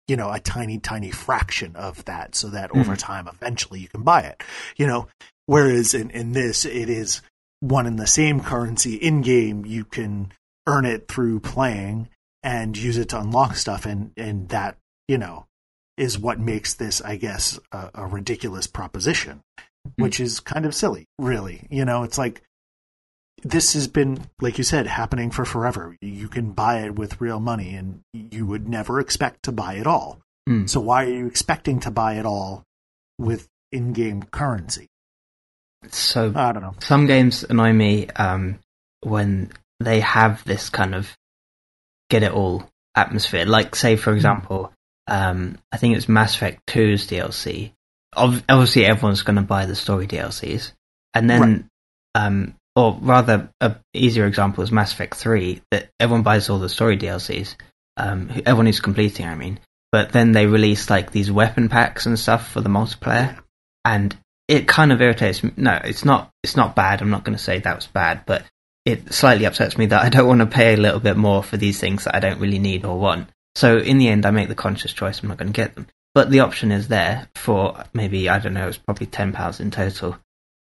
[0.08, 4.02] you know a tiny, tiny fraction of that, so that over time, eventually, you can
[4.04, 4.42] buy it.
[4.78, 5.08] You know,
[5.46, 7.22] whereas in in this, it is
[7.60, 9.66] one and the same currency in game.
[9.66, 10.32] You can
[10.68, 12.10] earn it through playing
[12.42, 14.78] and use it to unlock stuff, and and that
[15.08, 15.46] you know
[16.00, 19.42] is what makes this, I guess, a, a ridiculous proposition,
[19.98, 21.68] which is kind of silly, really.
[21.70, 22.42] You know, it's like
[23.44, 25.96] this has been, like you said, happening for forever.
[26.02, 29.88] You can buy it with real money, and you would never expect to buy it
[29.88, 30.22] all.
[30.48, 30.70] Mm.
[30.70, 32.64] So why are you expecting to buy it all
[33.18, 34.88] with in-game currency?
[35.90, 36.76] So I don't know.
[36.80, 38.60] some games annoy me um,
[39.02, 41.16] when they have this kind of
[42.10, 43.46] get it all atmosphere.
[43.46, 44.74] Like, say, for example,
[45.10, 47.72] um, I think it's Mass Effect 2's DLC.
[48.16, 50.72] Obviously, everyone's going to buy the story DLCs.
[51.14, 52.26] And then, Right.
[52.26, 56.70] um, or rather, a easier example is Mass Effect 3, that everyone buys all the
[56.70, 57.56] story DLCs.
[57.98, 59.60] Um, everyone who's completing, I mean.
[59.92, 63.40] But then they release like these weapon packs and stuff for the multiplayer
[63.86, 64.16] and
[64.48, 65.52] it kind of irritates me.
[65.58, 66.32] No, it's not.
[66.44, 67.02] It's not bad.
[67.02, 68.44] I'm not going to say that was bad, but
[68.86, 71.58] it slightly upsets me that I don't want to pay a little bit more for
[71.58, 73.30] these things that I don't really need or want.
[73.56, 75.22] So in the end, I make the conscious choice.
[75.22, 78.54] I'm not going to get them, but the option is there for maybe I don't
[78.54, 78.68] know.
[78.68, 80.18] It's probably ten pounds in total.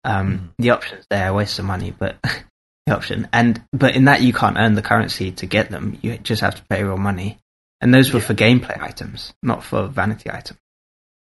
[0.04, 0.50] Um, Mhm.
[0.60, 1.28] The option's there.
[1.28, 2.18] I waste some money, but
[2.86, 5.98] the option and but in that you can't earn the currency to get them.
[6.02, 7.40] You just have to pay real money,
[7.82, 8.26] and those were Yeah.
[8.28, 10.60] for gameplay items, not for vanity items.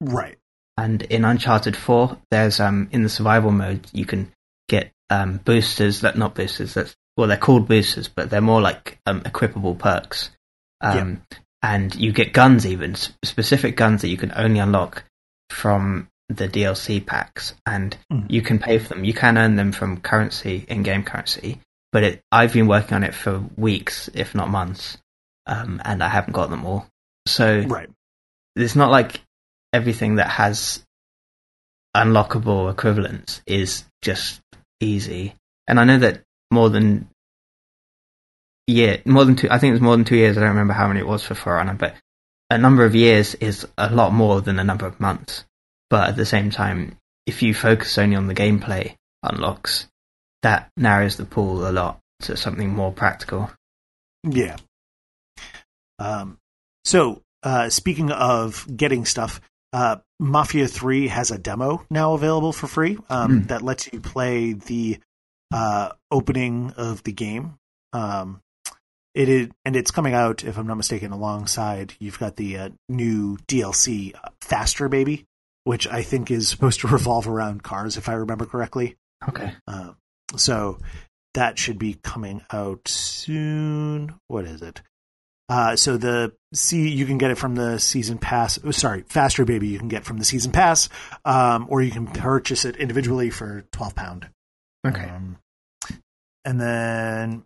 [0.01, 0.39] Right.
[0.79, 4.33] And in Uncharted 4, there's um in the survival mode you can
[4.69, 8.99] get um boosters that not boosters that's well they're called boosters but they're more like
[9.05, 10.31] um equipable perks.
[10.81, 11.23] Um
[11.63, 12.95] and you get guns even
[13.25, 15.05] specific guns that you can only unlock
[15.51, 18.31] from the DLC packs and Mm.
[18.31, 19.05] you can pay for them.
[19.05, 21.61] You can earn them from currency in-game currency,
[21.93, 24.97] but it, I've been working on it for weeks if not months.
[25.47, 26.87] Um and I haven't got them all.
[27.27, 27.91] So Right.
[28.57, 29.21] it's not like
[29.73, 30.85] everything that has
[31.97, 34.41] unlockable equivalents is just
[34.81, 35.35] easy.
[35.67, 37.09] And I know that more than
[38.71, 39.49] yeah, more than two.
[39.51, 40.37] I think it was more than two years.
[40.37, 41.95] I don't remember how many it was for For Honor, but
[42.51, 45.45] a number of years is a lot more than a number of months.
[45.89, 49.89] But at the same time, if you focus only on the gameplay unlocks,
[50.43, 53.51] that narrows the pool a lot to something more practical.
[54.25, 54.57] Yeah.
[55.99, 56.39] Um,
[56.85, 59.41] so, uh, speaking of getting stuff,
[59.73, 63.47] uh, Mafia 3 has a demo now available for free um, Hmm.
[63.47, 64.99] that lets you play the
[65.53, 67.55] uh, opening of the game.
[67.93, 68.41] Um,
[69.15, 72.69] it is, and it's coming out, if I'm not mistaken, alongside you've got the uh,
[72.89, 75.27] new DLC, uh, Faster Baby,
[75.65, 78.97] which I think is supposed to revolve around cars, if I remember correctly.
[79.29, 79.53] Okay.
[79.67, 79.93] Uh,
[80.37, 80.79] so
[81.35, 84.15] that should be coming out soon.
[84.29, 84.83] What is it?
[85.49, 88.61] Uh, so the see you can get it from the season pass.
[88.65, 90.89] Oh, sorry, Faster Baby you can get from the season pass,
[91.25, 94.29] um, or you can purchase it individually for twelve pound.
[94.87, 95.09] Okay.
[95.09, 95.39] Um,
[96.45, 97.43] and then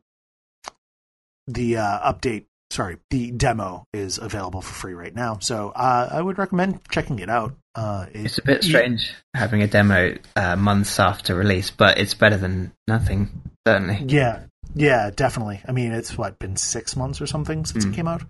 [1.46, 5.38] the uh, update, sorry, the demo is available for free right now.
[5.40, 7.54] So uh, I would recommend checking it out.
[7.74, 12.14] Uh, it- It's a bit strange having a demo uh, months after release, but it's
[12.14, 14.04] better than nothing, certainly.
[14.06, 15.60] Yeah, yeah, definitely.
[15.68, 17.92] I mean, it's what been six months or something since Mm.
[17.92, 18.22] it came out.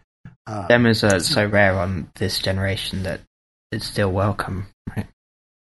[0.47, 3.21] Uh, Demos are so rare on this generation that
[3.73, 5.07] it's still welcome, right?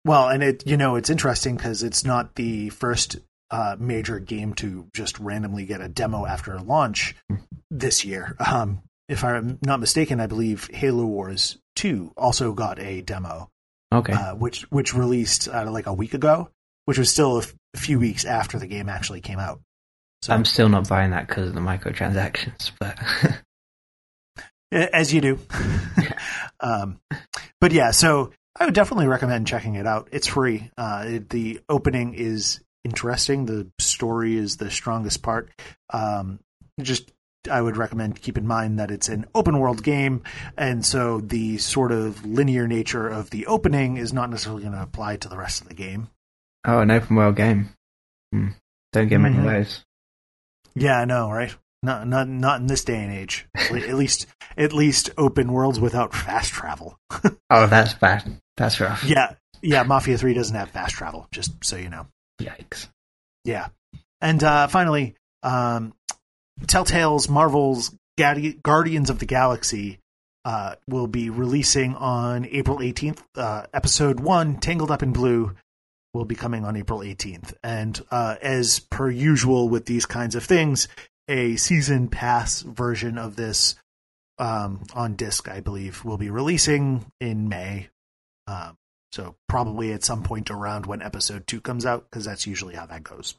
[0.05, 3.17] well, and it you know it's interesting because it's not the first
[3.51, 7.15] uh, major game to just randomly get a demo after launch
[7.71, 8.37] this year.
[8.45, 13.51] Um, if I'm not mistaken, I believe Halo Wars Two also got a demo,
[13.93, 14.13] Okay.
[14.13, 16.49] uh, which which released uh, like a week ago,
[16.87, 19.61] which was still a f- few weeks after the game actually came out.
[20.23, 22.99] So, I'm still not buying that because of the microtransactions, but
[24.73, 25.39] as you do.
[26.61, 26.99] um,
[27.61, 30.09] but yeah, so I would definitely recommend checking it out.
[30.13, 30.71] It's free.
[30.77, 33.45] Uh, the opening is interesting.
[33.47, 35.51] The story is the strongest part.
[35.93, 36.41] Um,
[36.81, 37.13] just
[37.51, 40.23] I would recommend keep in mind that it's an open world game,
[40.57, 44.83] and so the sort of linear nature of the opening is not necessarily going to
[44.83, 46.09] apply to the rest of the game.
[46.67, 47.69] oh, an open world game.
[48.33, 48.49] Hmm.
[48.93, 49.39] Don't get many Mhm.
[49.41, 49.85] of those.
[50.75, 51.55] Yeah, I know, right?
[51.83, 53.47] Not not not in this day and age.
[53.55, 56.99] at least at least open worlds without fast travel.
[57.49, 58.41] Oh, that's bad.
[58.57, 59.05] That's rough.
[59.05, 59.85] Yeah, yeah.
[59.85, 62.09] Mafia Three doesn't have fast travel, just so you know.
[62.41, 62.89] Yikes.
[63.45, 63.69] Yeah,
[64.21, 65.95] and uh, finally, um,
[66.67, 69.99] Telltale's Marvel's Gadi- Guardians of the Galaxy
[70.45, 73.23] uh, will be releasing on April 18th.
[73.35, 75.55] Uh, episode one, Tangled Up in Blue,
[76.15, 77.55] will be coming on April 18th.
[77.63, 80.89] And uh, as per usual with these kinds of things,
[81.29, 83.75] a season pass version of this
[84.39, 87.89] um, on disc, I believe, will be releasing in May.
[88.47, 88.77] Um,
[89.13, 92.87] so probably at some point around when episode two comes out, because that's usually how
[92.87, 93.35] that goes.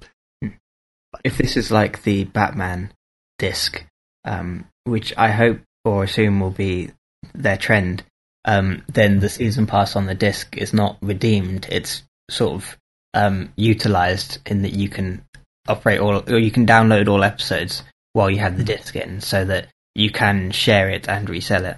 [1.23, 2.91] If this is like the Batman
[3.39, 3.83] disc,
[4.25, 6.91] um, which I hope or assume will be
[7.33, 8.03] their trend,
[8.45, 11.67] um, then the season pass on the disc is not redeemed.
[11.71, 12.77] It's sort of
[13.13, 15.23] um, utilized in that you can
[15.67, 19.45] operate all, or you can download all episodes while you have the disc in, so
[19.45, 21.77] that you can share it and resell it.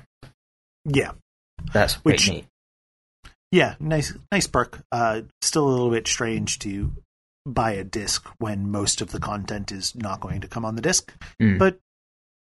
[0.86, 1.12] Yeah,
[1.74, 2.46] That's pretty Which- neat.
[3.52, 4.80] Yeah, nice, nice perk.
[4.92, 6.92] Uh, still a little bit strange to
[7.46, 10.82] buy a disc when most of the content is not going to come on the
[10.82, 11.58] disc, Mm.
[11.58, 11.80] but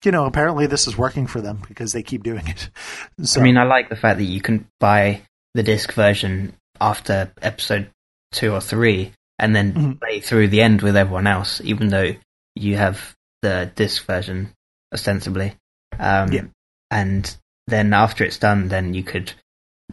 [0.06, 2.70] you know, apparently this is working for them because they keep doing it.
[3.24, 5.22] So, I mean, I like the fact that you can buy
[5.56, 7.90] the disc version after episode
[8.32, 10.00] two or three, and then Mhm.
[10.00, 12.14] play through the end with everyone else, even though
[12.56, 14.54] you have the disc version
[14.94, 15.56] ostensibly.
[16.00, 16.44] Um, Yeah.
[16.92, 17.36] And
[17.68, 19.34] then after it's done, then you could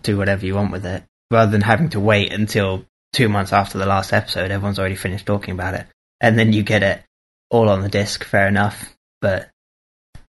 [0.02, 3.78] do whatever you want with it, rather than having to wait until two months after
[3.78, 4.50] the last episode.
[4.50, 5.86] Everyone's already finished talking about it,
[6.20, 7.02] and then you get it
[7.50, 8.24] all on the disc.
[8.24, 9.50] Fair enough, but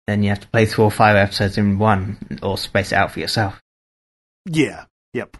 [0.07, 3.13] then you have to play through all five episodes in one, or space it out
[3.13, 3.61] for yourself.
[4.45, 5.37] yeah, yep.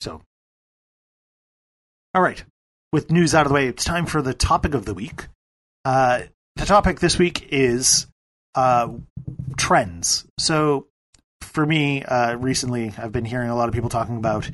[0.00, 0.20] So,
[2.14, 2.42] all right.
[2.92, 5.28] With news out of the way, it's time for the topic of the week.
[5.84, 6.22] Uh,
[6.56, 8.06] the topic this week is
[8.54, 8.88] uh,
[9.56, 10.26] trends.
[10.38, 10.88] So,
[11.52, 14.50] for me, uh, recently, I've been hearing a lot of people talking about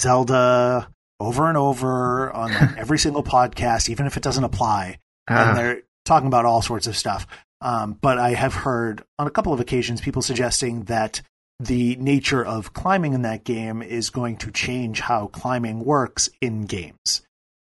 [0.00, 4.98] Zelda over and over on like, every single podcast, even if it doesn't apply.
[5.28, 5.48] Ah.
[5.48, 7.26] And they're talking about all sorts of stuff.
[7.60, 11.22] Um, but I have heard on a couple of occasions people suggesting that
[11.58, 16.66] the nature of climbing in that game is going to change how climbing works in
[16.66, 17.22] games.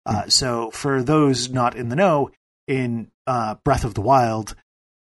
[0.04, 2.30] Uh, so, for those not in the know,
[2.66, 4.54] in uh, Breath of the Wild,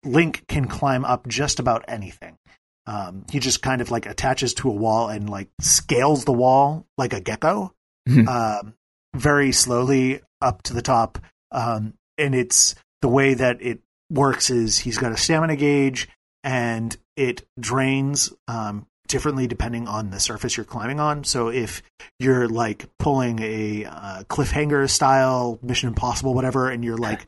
[0.03, 2.37] Link can climb up just about anything.
[2.87, 6.85] Um, he just kind of like attaches to a wall and like scales the wall
[6.97, 7.73] like a gecko,
[8.07, 8.27] Mhm.
[8.27, 8.73] um,
[9.15, 11.17] very slowly up to the top.
[11.51, 13.79] Um, and it's the way that it
[14.11, 16.07] works is he's got a stamina gauge
[16.43, 21.23] and it drains um, differently depending on the surface you're climbing on.
[21.23, 21.81] So if
[22.19, 27.25] you're like pulling a uh, cliffhanger style Mission Impossible, whatever, and you're like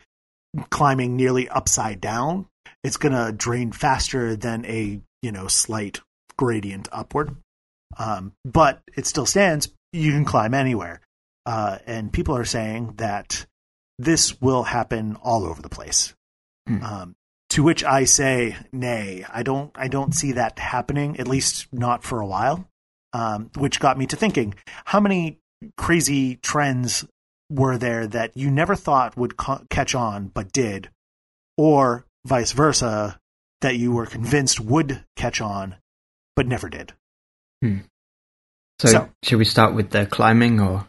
[0.69, 2.45] climbing nearly upside down,
[2.83, 5.99] it's gonna drain faster than a you know slight
[6.37, 7.35] gradient upward.
[7.97, 9.67] Um, but it still stands.
[9.91, 11.01] You can climb anywhere,
[11.45, 13.45] uh, and people are saying that
[13.99, 16.15] this will happen all over the place.
[16.65, 16.83] Hmm.
[16.83, 17.15] Um,
[17.51, 19.71] to which I say, nay, I don't.
[19.75, 21.19] I don't see that happening.
[21.19, 22.65] At least not for a while.
[23.11, 25.39] Um, which got me to thinking: how many
[25.75, 27.05] crazy trends
[27.49, 30.89] were there that you never thought would ca- catch on but did,
[31.57, 33.19] or vice versa,
[33.61, 35.75] that you were convinced would catch on
[36.35, 36.93] but never did?
[38.79, 40.87] So, So- should we start with the climbing or?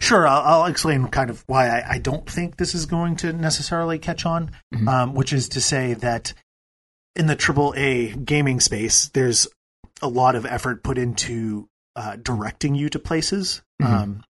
[0.00, 3.32] Sure, I'll, I'll explain kind of why I, I don't think this is going to
[3.32, 4.88] necessarily catch on, Mhm.
[4.88, 6.32] um, which is to say that
[7.16, 9.46] in the AAA gaming space, there's
[10.00, 13.62] a lot of effort put into uh, directing you to places.
[13.82, 13.86] Mhm.
[13.86, 14.24] Um,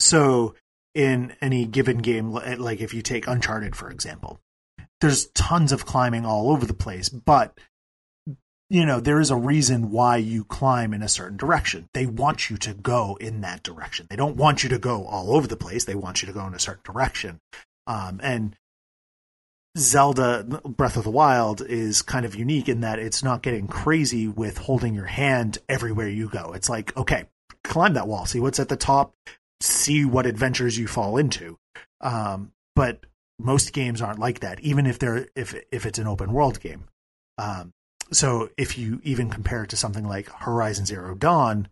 [0.00, 0.54] so,
[0.94, 4.40] in any given game, like if you take Uncharted, for example,
[5.00, 7.58] there's tons of climbing all over the place, but
[8.68, 11.88] you know, there is a reason why you climb in a certain direction.
[11.94, 14.08] They want you to go in that direction.
[14.10, 15.84] They don't want you to go all over the place.
[15.84, 17.40] They want you to go in a certain direction.
[17.86, 18.56] Um, and
[19.78, 24.26] Zelda Breath of the Wild is kind of unique in that it's not getting crazy
[24.26, 26.52] with holding your hand everywhere you go.
[26.52, 27.26] It's like, okay,
[27.62, 29.14] climb that wall, see what's at the top,
[29.60, 31.58] see what adventures you fall into.
[32.00, 33.04] Um, but
[33.38, 36.84] most games aren't like that, even if they're if if it's an open world game.
[37.38, 37.72] Um,
[38.12, 41.68] so if you even compare it to something like Horizon Zero Dawn,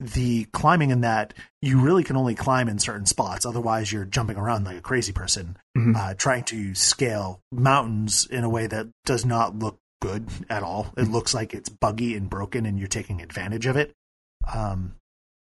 [0.00, 3.46] the climbing in that you really can only climb in certain spots.
[3.46, 5.94] Otherwise, you're jumping around like a crazy person, Mhm.
[5.96, 10.92] uh, trying to scale mountains in a way that does not look good at all.
[10.96, 13.94] It looks like it's buggy and broken, and you're taking advantage of it.
[14.52, 14.96] Um,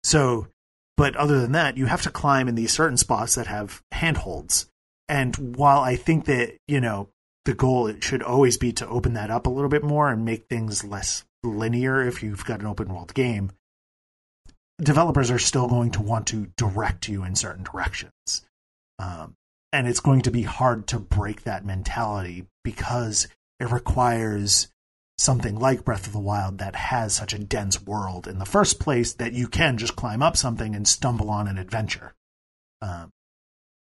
[0.03, 0.47] so,
[0.95, 4.67] but other than that, you have to climb in these certain spots that have handholds.
[5.10, 7.10] And while I think that you know
[7.46, 10.26] the goal it should always be to open that up a little bit more and
[10.26, 13.52] make things less linear if you've got an open world game
[14.82, 18.46] developers are still going to want to direct you in certain directions.
[19.00, 19.36] Um,
[19.74, 23.28] and it's going to be hard to break that mentality because
[23.60, 24.67] it requires
[25.17, 28.80] something like breath of the wild that has such a dense world in the first
[28.80, 32.13] place that you can just climb up something and stumble on an adventure.
[32.82, 33.12] Um,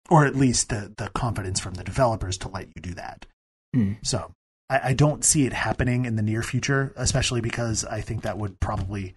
[0.10, 3.26] or at least the, the confidence from the developers to let you do that
[3.74, 3.94] Hmm.
[4.04, 4.32] so
[4.70, 8.38] I, I don't see it happening in the near future, especially because I think that
[8.38, 9.16] would probably,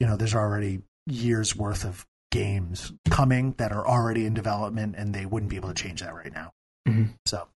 [0.00, 5.14] you know, there's already years worth of games coming that are already in development, and
[5.14, 6.52] they wouldn't be able to change that right now.
[6.86, 7.10] Mhm.
[7.26, 7.48] So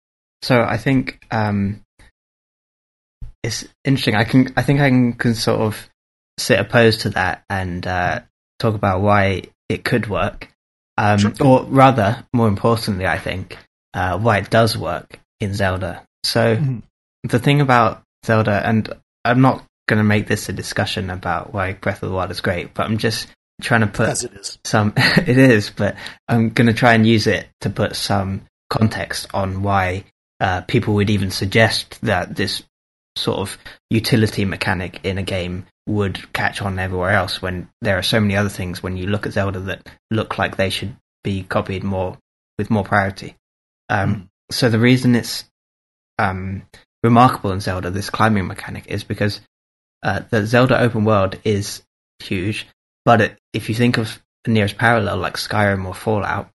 [0.43, 1.83] So I think um,
[3.43, 4.17] it's interesting.
[4.17, 5.89] I can, I think I can, can sort of
[6.39, 8.21] sit opposed to that and uh,
[8.59, 10.50] talk about why it could work,
[11.01, 11.33] um, Sure.
[11.45, 13.57] or rather, more importantly, I think
[13.95, 16.03] uh, why it does work in Zelda.
[16.25, 16.83] So Mhm.
[17.25, 18.89] the thing about Zelda, and
[19.25, 22.41] I'm not going to make this a discussion about why Breath of the Wild is
[22.41, 23.27] great, but I'm just
[23.61, 24.91] trying to put as it is, some
[25.27, 25.95] it is but
[26.29, 28.41] i'm going to try and use it to put some
[28.71, 30.03] context on why
[30.41, 32.63] uh, people would even suggest that this
[33.19, 33.59] sort of
[33.91, 38.37] utility mechanic in a game would catch on everywhere else when there are so many
[38.37, 42.17] other things when you look at zelda that look like they should be copied more
[42.59, 43.35] with more priority
[43.89, 45.45] um, so the reason it's
[46.19, 46.63] um,
[47.03, 49.41] remarkable in zelda this climbing mechanic is because
[50.03, 51.83] uh, the zelda open world is
[52.21, 52.67] huge
[53.05, 56.51] but it, if you think of the nearest parallel like Skyrim or Fallout,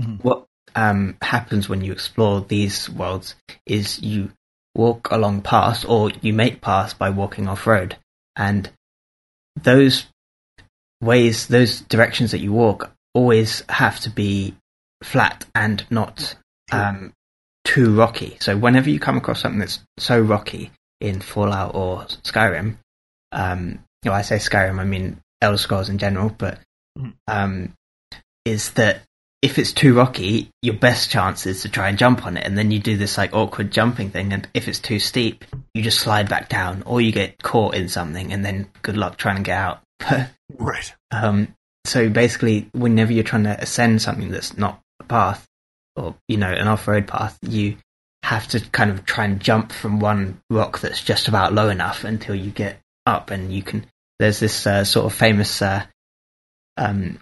[0.00, 0.22] Mhm.
[0.24, 3.34] what um, happens when you explore these worlds
[3.66, 4.32] is you
[4.74, 7.96] walk along paths or you make paths by walking off road.
[8.36, 8.70] And
[9.56, 10.06] those
[11.00, 14.54] ways, those directions that you walk always have to be
[15.02, 16.34] flat and not
[16.70, 17.12] um,
[17.64, 18.36] too rocky.
[18.40, 20.70] So whenever you come across something that's so rocky
[21.00, 22.76] in Fallout or Skyrim,
[23.32, 26.58] um, well, I say Skyrim, I mean Elder Scrolls in general, but
[26.98, 27.14] Mhm.
[27.26, 27.72] um,
[28.44, 29.02] is that
[29.42, 32.56] if it's too rocky, your best chance is to try and jump on it, and
[32.56, 34.32] then you do this like awkward jumping thing.
[34.32, 37.88] And if it's too steep, you just slide back down, or you get caught in
[37.88, 39.80] something, and then good luck trying to get out.
[40.58, 40.94] Right.
[41.10, 41.48] um,
[41.86, 45.48] so basically, whenever you're trying to ascend something that's not a path,
[45.96, 47.78] or you know an off-road path, you
[48.22, 52.04] have to kind of try and jump from one rock that's just about low enough
[52.04, 53.86] until you get up, and you can.
[54.18, 55.86] There's this uh, sort of famous uh,
[56.76, 57.18] um,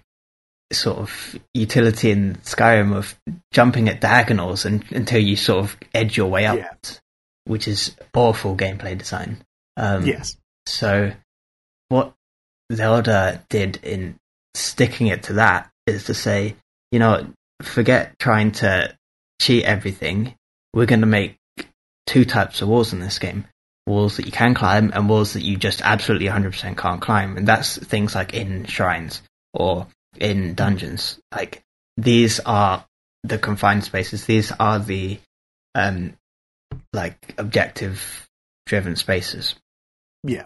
[0.73, 3.15] sort of utility in Skyrim of
[3.51, 6.73] jumping at diagonals and, until you sort of edge your way up, Yeah.
[7.45, 9.43] which is awful gameplay design.
[9.77, 10.37] Um, Yes.
[10.65, 11.11] so,
[11.89, 12.13] what
[12.73, 14.15] Zelda did in
[14.55, 16.55] sticking it to that is to say,
[16.91, 17.27] you know,
[17.61, 18.95] forget trying to
[19.41, 20.35] cheat everything.
[20.73, 21.37] We're going to make
[22.05, 23.45] two types of walls in this game
[23.87, 27.35] walls that you can climb and walls that you just absolutely 100% can't climb.
[27.35, 29.21] And that's things like in shrines
[29.53, 29.87] or
[30.17, 31.19] in dungeons.
[31.33, 31.63] Like,
[31.97, 32.85] these are
[33.23, 35.19] the confined spaces, these are the,
[35.75, 36.17] um,
[36.93, 38.27] like, objective
[38.65, 39.55] driven spaces.
[40.23, 40.45] Yeah.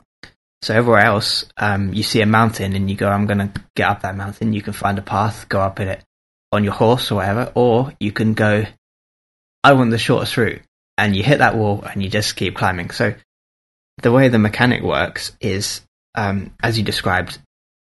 [0.61, 3.89] So everywhere else, um, you see a mountain and you go, I'm going to get
[3.89, 4.53] up that mountain.
[4.53, 6.03] You can find a path, go up in it
[6.51, 8.65] on your horse or whatever, or you can go,
[9.63, 10.61] I want the shortest route.
[10.97, 12.89] And you hit that wall and you just keep climbing.
[12.91, 13.13] So
[14.01, 15.81] the way the mechanic works is,
[16.15, 17.37] um, as you described,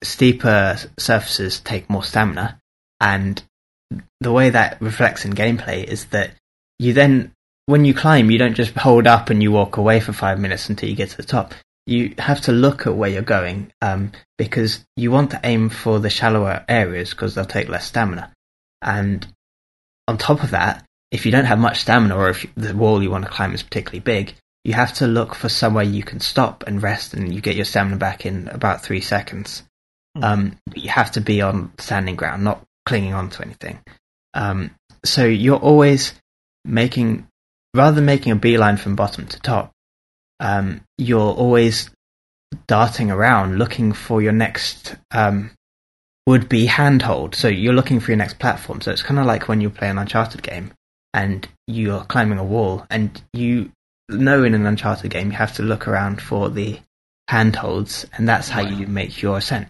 [0.02, 2.60] steeper surfaces take more stamina.
[3.00, 3.42] And
[4.20, 6.30] the way that reflects in gameplay is that
[6.78, 7.32] you then,
[7.66, 10.68] when you climb, you don't just hold up and you walk away for five minutes
[10.68, 11.54] until you get to the top
[11.86, 16.00] you have to look at where you're going um, because you want to aim for
[16.00, 18.32] the shallower areas because they'll take less stamina.
[18.82, 19.26] And
[20.08, 23.10] on top of that, if you don't have much stamina or if the wall you
[23.10, 24.34] want to climb is particularly big,
[24.64, 27.64] you have to look for somewhere you can stop and rest and you get your
[27.64, 29.62] stamina back in about three seconds.
[30.22, 33.78] Um, you have to be on standing ground, not clinging on to anything.
[34.34, 34.70] Um,
[35.04, 36.14] so you're always
[36.64, 37.26] making,
[37.74, 39.72] rather than making a beeline from bottom to top,
[40.40, 41.90] um, you're always
[42.66, 45.50] darting around looking for your next um,
[46.26, 47.34] would be handhold.
[47.34, 48.80] So you're looking for your next platform.
[48.80, 50.72] So it's kind of like when you play an Uncharted game
[51.14, 53.70] and you're climbing a wall and you
[54.08, 56.78] know in an Uncharted game you have to look around for the
[57.28, 59.68] handholds and that's how you make your ascent.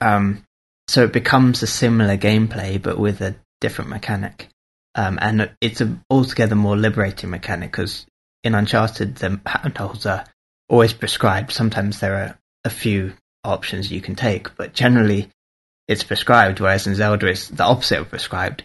[0.00, 0.44] Um,
[0.88, 4.48] so it becomes a similar gameplay but with a different mechanic.
[4.94, 8.06] Um, and it's a altogether more liberating mechanic because
[8.42, 10.24] in Uncharted, the handholds are
[10.68, 11.52] always prescribed.
[11.52, 13.12] Sometimes there are a few
[13.44, 15.28] options you can take, but generally
[15.86, 18.64] it's prescribed, whereas in Zelda it's the opposite of prescribed.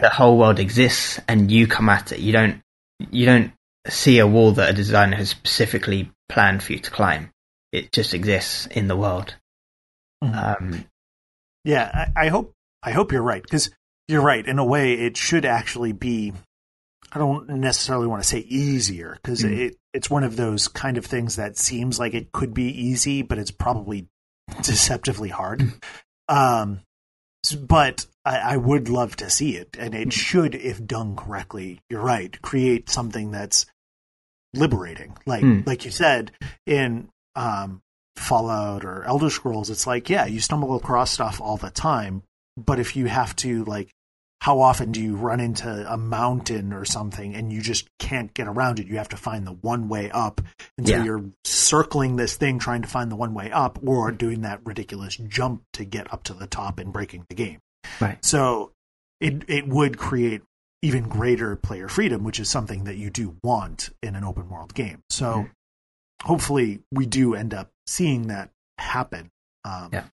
[0.00, 2.20] The whole world exists and you come at it.
[2.20, 2.60] You don't,
[3.10, 3.52] you don't
[3.88, 7.30] see a wall that a designer has specifically planned for you to climb.
[7.72, 9.34] It just exists in the world.
[10.24, 10.60] Mhm.
[10.62, 10.84] Um,
[11.64, 12.52] Yeah, I, I hope
[12.82, 13.70] I hope you're right because
[14.08, 14.46] you're right.
[14.46, 16.32] In a way, it should actually be.
[17.12, 19.56] I don't necessarily want to say easier because Mhm.
[19.58, 23.22] it it's one of those kind of things that seems like it could be easy,
[23.22, 24.08] but it's probably
[24.62, 25.62] deceptively hard.
[26.28, 26.80] um,
[27.60, 32.00] but I, I would love to see it, and it should, if done correctly, you're
[32.02, 33.66] right, create something that's
[34.54, 35.16] liberating.
[35.26, 35.66] Like Mm.
[35.66, 36.32] like you said
[36.66, 37.82] in um,
[38.16, 42.22] Fallout or Elder Scrolls, it's like yeah, you stumble across stuff all the time,
[42.56, 43.90] but if you have to like
[44.40, 48.46] how often do you run into a mountain or something and you just can't get
[48.46, 50.38] around it you have to find the one way up
[50.76, 51.02] and so Yeah.
[51.04, 55.16] you're circling this thing trying to find the one way up or doing that ridiculous
[55.16, 57.58] jump to get up to the top and breaking the game
[58.00, 58.22] Right.
[58.22, 58.72] so
[59.18, 60.42] it it would create
[60.82, 64.74] even greater player freedom which is something that you do want in an open world
[64.74, 65.50] game so Mm.
[66.24, 69.30] Hopefully we do end up seeing that happen
[69.64, 70.04] um, Yeah.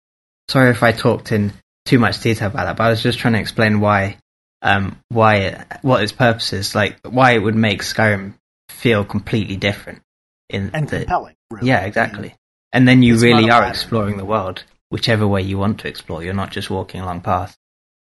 [0.49, 1.53] sorry if I talked in
[1.85, 4.17] too much detail about that, but I was just trying to explain why,
[4.61, 8.35] um, why, it, what its purpose is, like why it would make Skyrim
[8.69, 10.01] feel completely different.
[10.49, 11.67] In and the, compelling really.
[11.67, 12.35] yeah, exactly.
[12.71, 16.23] And then you It's really are exploring the world, whichever way you want to explore.
[16.23, 17.57] You're not just walking along paths.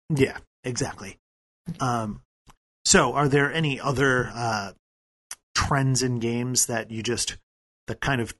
[0.09, 1.19] Yeah, exactly.
[1.79, 2.21] Um,
[2.85, 4.73] so, are there any other uh,
[5.55, 7.37] trends in games that you just
[7.87, 8.33] that kind of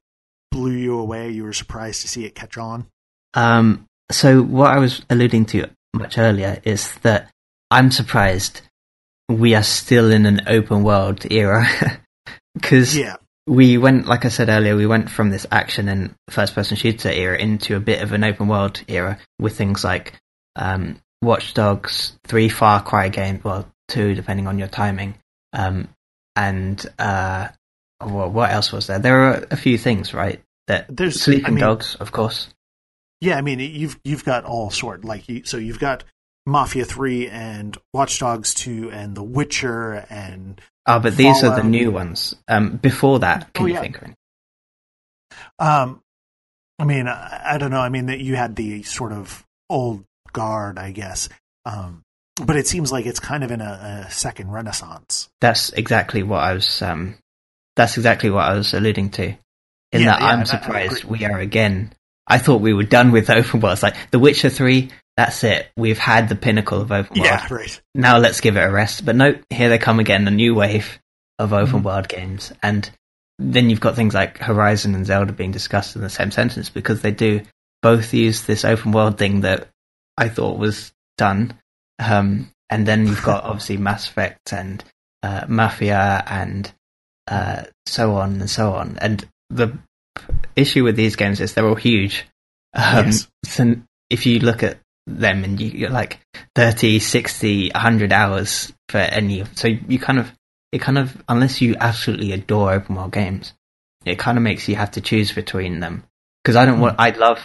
[0.51, 1.31] blew you away?
[1.31, 2.87] You were surprised to see it catch on.
[3.33, 7.29] Um, so what I was alluding to much earlier is that
[7.71, 8.61] I'm surprised
[9.29, 11.65] we are still in an open world era
[12.53, 13.15] because Yeah,
[13.47, 17.09] we went, like I said earlier, we went from this action and first person shooter
[17.09, 20.13] era into a bit of an open world era with things like
[20.55, 25.15] um, Watch Dogs, three Far Cry games, well, two depending on your timing,
[25.51, 25.87] um,
[26.35, 27.49] and uh,
[28.05, 28.99] well, what else was there?
[28.99, 30.41] There are a few things, right?
[30.67, 32.47] That There's- sleeping I mean- dogs, of course.
[33.21, 36.03] Yeah, I mean you've you've got all sort like you, so you've got
[36.45, 41.63] Mafia three and Watch Dogs two and The Witcher and Ah, but these are the
[41.63, 42.35] new ones.
[42.49, 43.79] Um, before that, can Oh, you yeah.
[43.81, 44.15] think of any?
[45.59, 46.01] um,
[46.79, 47.79] I mean I, I don't know.
[47.79, 51.29] I mean that you had the sort of old guard, I guess.
[51.65, 52.03] Um,
[52.45, 55.29] but it seems like it's kind of in a, a second renaissance.
[55.39, 56.81] That's exactly what I was.
[56.81, 57.15] Um,
[57.75, 59.23] that's exactly what I was alluding to.
[59.91, 61.93] In Yeah, that, yeah, I'm I surprised we are again.
[62.27, 63.83] I thought we were done with open worlds.
[63.83, 65.67] Like The Witcher Three, that's it.
[65.77, 67.25] We've had the pinnacle of open world.
[67.25, 67.81] Yeah, right.
[67.93, 69.05] Now let's give it a rest.
[69.05, 70.27] But no, here they come again.
[70.27, 70.99] A new wave
[71.39, 71.83] of open Mhm.
[71.83, 72.89] world games, and
[73.39, 77.01] then you've got things like Horizon and Zelda being discussed in the same sentence because
[77.01, 77.41] they do
[77.81, 79.67] both use this open world thing that
[80.17, 81.53] I thought was done.
[81.99, 84.83] Um, and then you've got obviously Mass Effect and
[85.23, 86.71] uh, Mafia and
[87.27, 88.97] uh, so on and so on.
[89.01, 89.77] And the
[90.55, 92.25] issue with these games is they're all huge.
[92.73, 93.27] Um, Yes.
[93.45, 93.75] So
[94.09, 96.19] if you look at them and you get like
[96.55, 100.31] 30, 60, 100 hours for any of, so you kind of,
[100.71, 103.53] it kind of, unless you absolutely adore open world games,
[104.05, 106.03] it kind of makes you have to choose between them.
[106.43, 107.39] Because I don't want, I love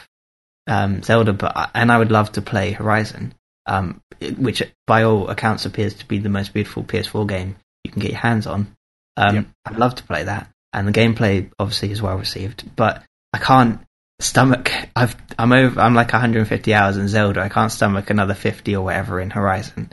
[0.66, 3.34] um, Zelda, but I, and I would love to play Horizon,
[3.66, 4.00] um,
[4.38, 8.12] which by all accounts appears to be the most beautiful PS4 game you can get
[8.12, 8.74] your hands on.
[9.18, 9.46] Um, Yep.
[9.66, 13.02] I'd love to play that, and the gameplay obviously is well received, but
[13.32, 13.80] I can't
[14.20, 14.70] stomach.
[14.96, 15.80] I've I'm over.
[15.80, 17.40] I'm like 150 hours in Zelda.
[17.42, 19.90] I can't stomach another 50 or whatever in Horizon.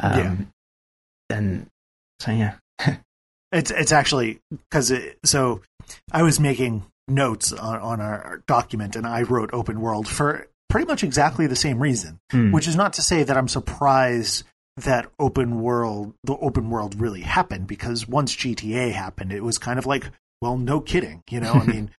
[0.00, 1.36] Um, Yeah.
[1.36, 1.66] And
[2.20, 2.54] so yeah,
[3.52, 5.60] It's it's actually because it, so
[6.12, 10.86] I was making notes on, on our document and I wrote open world for pretty
[10.86, 12.52] much exactly the same reason, Hmm.
[12.52, 14.44] which is not to say that I'm surprised
[14.84, 19.78] that open world the open world really happened because once GTA happened, it was kind
[19.78, 20.10] of like
[20.40, 21.52] well, no kidding, you know.
[21.52, 21.90] I mean,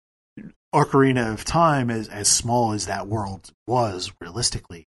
[0.74, 4.86] Ocarina of Time, as as small as that world was realistically,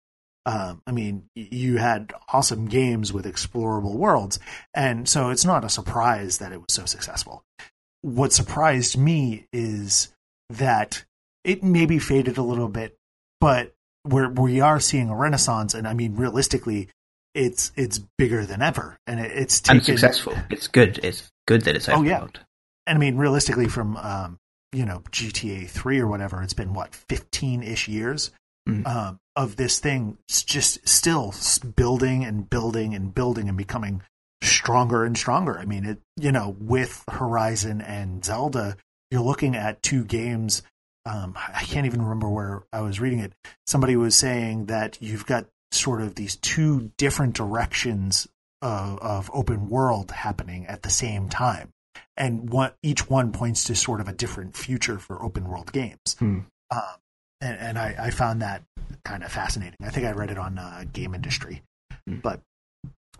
[0.46, 4.38] um, I mean, you had awesome games with explorable worlds,
[4.74, 7.44] and so it's not a surprise that it was so successful.
[8.02, 10.14] What surprised me is
[10.48, 11.04] that
[11.44, 12.96] it maybe faded a little bit,
[13.40, 13.74] but
[14.06, 16.88] we're, we are seeing a renaissance, and I mean, realistically,
[17.34, 20.34] it's it's bigger than ever, and it, it's taken, and successful.
[20.50, 20.98] It's good.
[21.02, 22.20] It's good that it's Oh, yeah.
[22.20, 22.40] world.
[22.86, 24.38] and I mean, realistically, from um,
[24.72, 28.30] you know GTA three or whatever, it's been what fifteen ish years
[28.68, 28.86] Mm.
[28.86, 31.34] um, of this thing, just still
[31.76, 34.02] building and building and building and becoming
[34.42, 35.58] stronger and stronger.
[35.58, 38.76] I mean, it you know with Horizon and Zelda,
[39.10, 40.62] you're looking at two games.
[41.06, 43.32] Um, I can't even remember where I was reading it.
[43.66, 48.28] Somebody was saying that you've got sort of these two different directions
[48.62, 51.70] of, of open world happening at the same time
[52.20, 56.16] and one, each one points to sort of a different future for open world games.
[56.18, 56.40] Hmm.
[56.70, 56.82] Um,
[57.40, 58.62] and and I, I found that
[59.04, 59.76] kind of fascinating.
[59.82, 61.62] I think I read it on uh, Game Industry,
[62.06, 62.16] Hmm.
[62.22, 62.40] but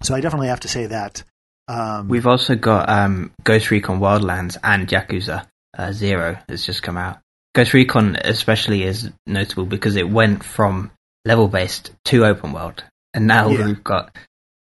[0.03, 1.25] so I definitely have to say that.
[1.69, 5.47] Um, We've also got um, Ghost Recon Wildlands and Yakuza
[5.77, 7.19] uh, Zero has just come out.
[7.55, 10.91] Ghost Recon especially is notable because it went from
[11.31, 12.83] level based to open world,
[13.15, 13.67] and now Yeah.
[13.67, 14.17] we've got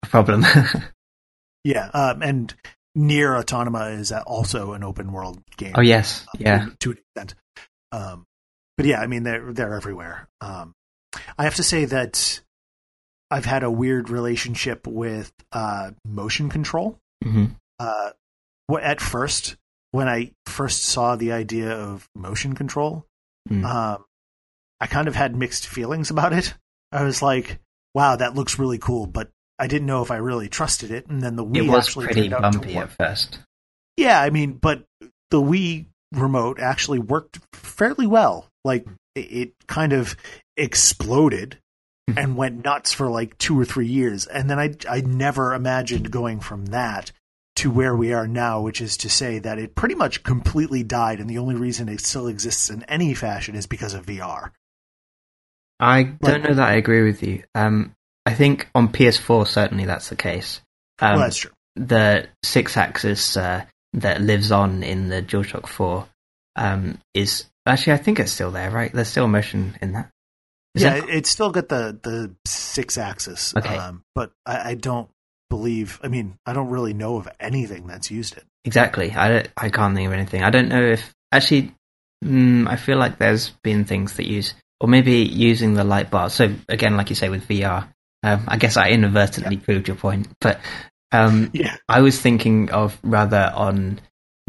[0.03, 0.43] a problem.
[1.63, 2.53] yeah, um, and
[2.97, 5.73] NieR Automata is also an open world game.
[5.75, 6.65] oh yes, um, yeah.
[6.79, 7.35] to, an extent.
[7.91, 8.25] Um,
[8.75, 10.27] but yeah, I mean they're they're everywhere.
[10.41, 10.73] Um,
[11.37, 12.41] I have to say that
[13.29, 16.97] I've had a weird relationship with uh, motion control.
[17.23, 17.45] hmm
[17.79, 18.09] Uh,
[18.81, 19.55] at first,
[19.91, 23.05] when I first saw the idea of motion control,
[23.49, 23.63] Mm.
[23.63, 24.03] um,
[24.80, 26.53] I kind of had mixed feelings about it.
[26.91, 27.59] I was like,
[27.93, 31.07] "Wow, that looks really cool," but I didn't know if I really trusted it.
[31.07, 33.39] And then the Wii It was actually pretty turned out to bumpy at first.
[33.97, 34.84] Yeah, I mean, but
[35.32, 38.47] the Wii remote actually worked fairly well.
[38.63, 40.15] Like it, kind of
[40.55, 41.57] exploded
[42.09, 42.23] Mhm.
[42.23, 46.11] and went nuts for like two or three years, and then I I never imagined
[46.11, 47.11] going from that
[47.57, 51.19] to where we are now, which is to say that it pretty much completely died,
[51.19, 54.51] and the only reason it still exists in any fashion is because of VR.
[55.80, 57.43] I don't know that I agree with you.
[57.55, 57.93] Um,
[58.25, 60.61] I think on PS4 certainly that's the case.
[60.99, 61.51] Um, well, that's true.
[61.75, 66.07] the Sixaxis uh, that lives on in the DualShock 4
[66.55, 68.91] um, is actually I think it's still there, right?
[68.91, 70.09] There's still motion in that.
[70.73, 73.75] Is yeah, that- it's still got the the Sixaxis, Okay.
[73.78, 75.09] um, but I, I don't
[75.49, 75.99] believe.
[76.03, 78.43] I mean, I don't really know of anything that's used it.
[78.65, 79.11] exactly.
[79.11, 80.43] I don't, I can't think of anything.
[80.43, 81.73] I don't know if actually.
[82.25, 86.30] Mm, I feel like there's been things that use, or maybe using the light bar.
[86.30, 87.88] So again, like you say with VR,
[88.23, 90.59] um, I guess I inadvertently proved your point, but
[91.11, 93.99] um, Yeah, I was thinking of rather on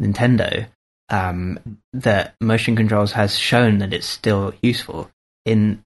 [0.00, 0.66] Nintendo
[1.08, 1.58] um,
[1.92, 5.10] that motion controls has shown that it's still useful.
[5.44, 5.82] In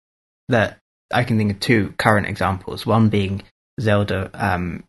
[0.48, 0.78] that,
[1.12, 2.84] I can think of two current examples.
[2.86, 3.42] One being
[3.80, 4.84] Zelda, um,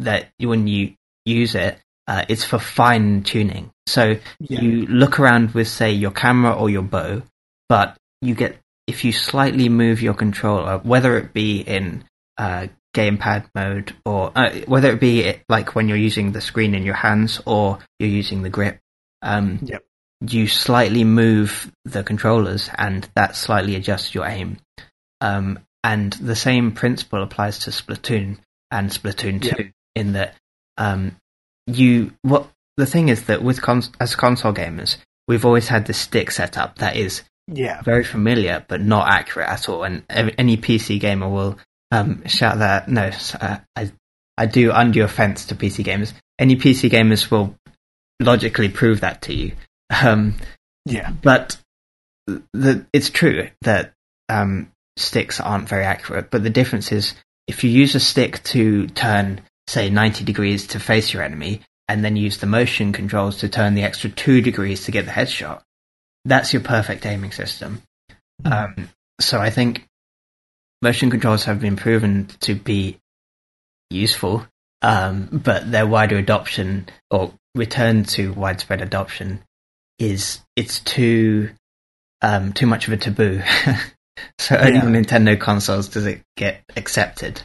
[0.00, 0.94] that when you
[1.24, 3.70] use it, uh, it's for fine tuning.
[3.86, 4.60] So Yeah.
[4.60, 7.22] you look around with, say, your camera or your bow,
[7.68, 12.04] but you get if you slightly move your controller, whether it be in
[12.38, 16.82] uh, gamepad mode or uh, whether it be like when you're using the screen in
[16.82, 18.78] your hands or you're using the grip,
[19.22, 19.84] um, Yep.
[20.28, 24.58] you slightly move the controllers and that slightly adjusts your aim.
[25.20, 28.38] Um, and the same principle applies to Splatoon
[28.70, 29.54] and Splatoon Yeah.
[29.54, 30.34] 2 in that
[30.78, 31.16] um,
[31.66, 34.96] you what the thing is that with cons- as console gamers,
[35.28, 37.82] we've always had this stick setup that is Yeah.
[37.82, 39.84] very familiar but not accurate at all.
[39.84, 41.58] And any PC gamer will
[41.90, 42.88] um, shout that.
[42.88, 43.90] No, uh, I
[44.38, 46.12] I do undue offense to PC gamers.
[46.38, 47.54] Any PC gamers will
[48.20, 49.52] logically prove that to you.
[50.02, 50.34] Um,
[50.86, 51.10] Yeah.
[51.22, 51.58] but
[52.26, 53.92] the, it's true that
[54.28, 56.30] um, sticks aren't very accurate.
[56.30, 57.14] But the difference is
[57.46, 62.02] if you use a stick to turn, say, 90 degrees to face your enemy, and
[62.04, 65.60] then use the motion controls to turn the extra two degrees to get the headshot,
[66.24, 67.82] that's your perfect aiming system.
[68.44, 68.88] Um,
[69.20, 69.86] so I think
[70.80, 72.98] motion controls have been proven to be
[73.90, 74.46] useful,
[74.82, 79.42] um, but their wider adoption or return to widespread adoption
[79.98, 81.50] is it's too
[82.22, 83.42] um, too much of a taboo.
[84.38, 84.84] so only Yeah.
[84.84, 87.42] on Nintendo consoles does it get accepted.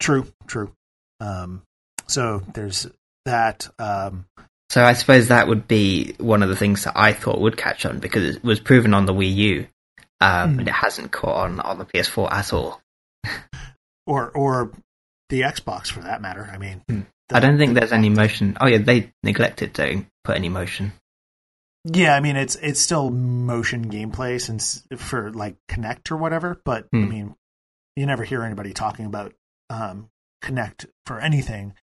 [0.00, 0.26] True.
[0.46, 0.72] True.
[1.20, 1.62] Um,
[2.06, 2.86] so there's
[3.24, 3.68] that.
[3.78, 4.26] Um,
[4.70, 7.84] So I suppose that would be one of the things that I thought would catch
[7.86, 9.66] on because it was proven on the Wii U,
[10.20, 10.56] um, Mm.
[10.58, 12.80] but it hasn't caught on on the PS4 at all.
[14.06, 14.72] or or
[15.30, 16.48] the Xbox for that matter.
[16.52, 17.00] I mean, Hmm.
[17.28, 18.56] the- I don't think the- there's any motion.
[18.60, 20.92] Oh yeah, they neglected to put any motion.
[21.84, 26.84] Yeah, I mean it's it's still motion gameplay since for like Kinect or whatever, but
[26.92, 27.08] I Hmm.
[27.08, 27.34] mean
[27.96, 29.34] you never hear anybody talking about
[29.70, 30.10] um,
[30.42, 31.74] Kinect for anything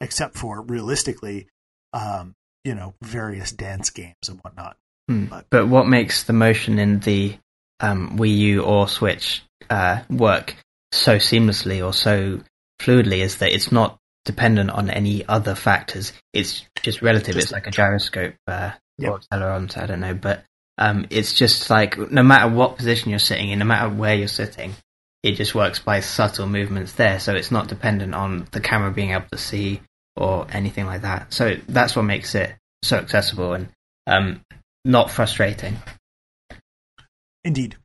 [0.00, 1.48] except for realistically,
[1.92, 2.34] um,
[2.64, 4.76] you know, various dance games and whatnot.
[5.08, 5.24] Hmm.
[5.26, 7.36] But- But what makes the motion in the
[7.80, 10.54] um, Wii U or Switch uh, work
[10.92, 12.40] so seamlessly or so
[12.80, 16.12] fluidly is that it's not dependent on any other factors.
[16.34, 17.34] It's just relative.
[17.34, 19.10] Just- it's like a gyroscope uh, Yep.
[19.10, 19.78] or accelerometer.
[19.82, 20.44] I don't know, but
[20.76, 24.28] um, it's just like no matter what position you're sitting in, no matter where you're
[24.28, 24.74] sitting,
[25.22, 27.18] it just works by subtle movements there.
[27.18, 29.80] So it's not dependent on the camera being able to see
[30.16, 31.32] or anything like that.
[31.32, 33.68] So that's what makes it so accessible and
[34.06, 34.40] um,
[34.84, 35.76] not frustrating.
[37.44, 37.76] Indeed.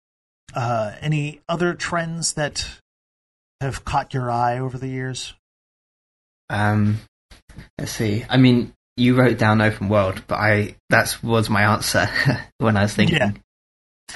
[0.53, 2.67] Uh, any other trends that
[3.61, 5.33] have caught your eye over the years?
[6.49, 6.99] Um,
[7.77, 8.25] let's see.
[8.29, 12.07] I mean, you wrote down open world, but I that was my answer
[12.57, 13.17] when I was thinking.
[13.17, 13.31] Yeah.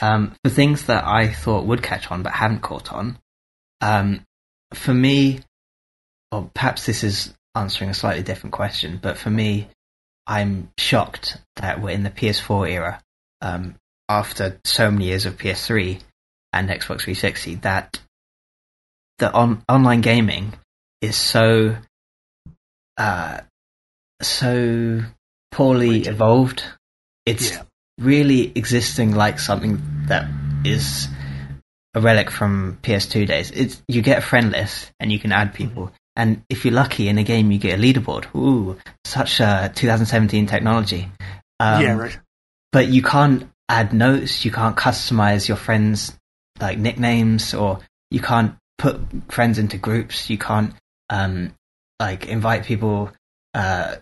[0.01, 3.18] Um, for things that I thought would catch on but haven't caught on,
[3.82, 4.22] um,
[4.74, 5.39] for me,
[6.32, 9.67] or perhaps this is answering a slightly different question, but for me,
[10.27, 13.01] I'm shocked that we're in the PS4 era
[13.41, 13.75] um,
[14.07, 15.99] after so many years of PS3
[16.53, 17.99] and Xbox 360 that
[19.17, 20.53] the on- online gaming
[21.01, 21.75] is so
[22.97, 23.39] uh,
[24.21, 25.01] so
[25.51, 26.63] poorly evolved.
[27.25, 27.63] It's Yeah.
[27.99, 30.27] really existing like something that
[30.65, 31.07] is
[31.95, 33.51] a relic from PS2 days.
[33.51, 37.07] It's you get a friend list and you can add people, and if you're lucky
[37.07, 38.26] in a game, you get a leaderboard.
[38.36, 41.09] Ooh, such a 2017 technology.
[41.59, 42.17] Um, yeah, right.
[42.72, 46.17] but you can't add notes you can't customize your friends
[46.59, 48.99] like nicknames or you can't put
[49.30, 50.74] friends into groups you can't
[51.09, 51.53] um
[51.99, 53.11] like invite people
[53.53, 53.95] uh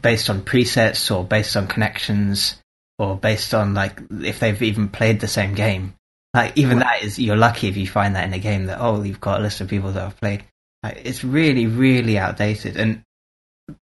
[0.00, 2.60] based on presets or based on connections
[2.98, 5.94] or based on like if they've even played the same game
[6.32, 9.02] like even that is you're lucky if you find that in a game that oh
[9.02, 10.42] you've got a list of people that have played
[10.88, 13.02] like, it's really really outdated and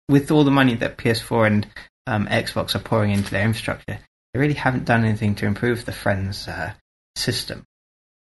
[0.09, 1.67] with all the money that PS4 and
[2.07, 3.99] um, Xbox are pouring into their infrastructure,
[4.33, 6.73] they really haven't done anything to improve the Friends uh,
[7.17, 7.65] system.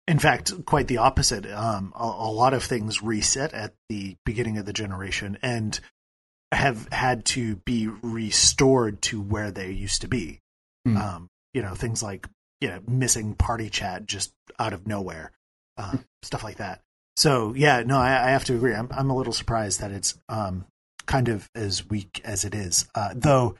[0.08, 1.46] In fact, quite the opposite.
[1.46, 5.78] Um, a, a lot of things reset at the beginning of the generation and
[6.52, 10.40] have had to be restored to where they used to be.
[10.84, 10.96] Hmm.
[10.96, 12.28] Um, you know, things like
[12.60, 15.32] you know missing party chat just out of nowhere,
[15.76, 16.80] uh, stuff like that.
[17.16, 18.74] So yeah, no, I, I have to agree.
[18.74, 20.64] I'm I'm a little surprised that it's um,
[21.06, 22.88] kind of as weak as it is.
[22.94, 23.56] Uh, though,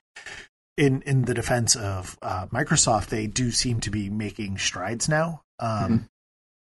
[0.76, 5.42] in in the defense of uh, Microsoft, they do seem to be making strides now.
[5.58, 5.68] Um,
[6.00, 6.08] Mhm.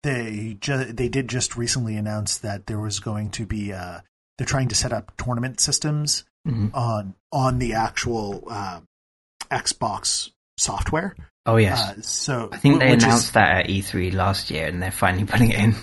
[0.04, 4.00] They ju- they did just recently announce that there was going to be uh,
[4.36, 6.74] they're trying to set up tournament systems Mhm.
[6.74, 8.80] on on the actual uh,
[9.50, 11.14] Xbox software.
[11.46, 11.80] Oh yes.
[11.80, 14.90] Uh, so I think they which is- announced that at E3 last year, and they're
[14.90, 15.76] finally putting it in.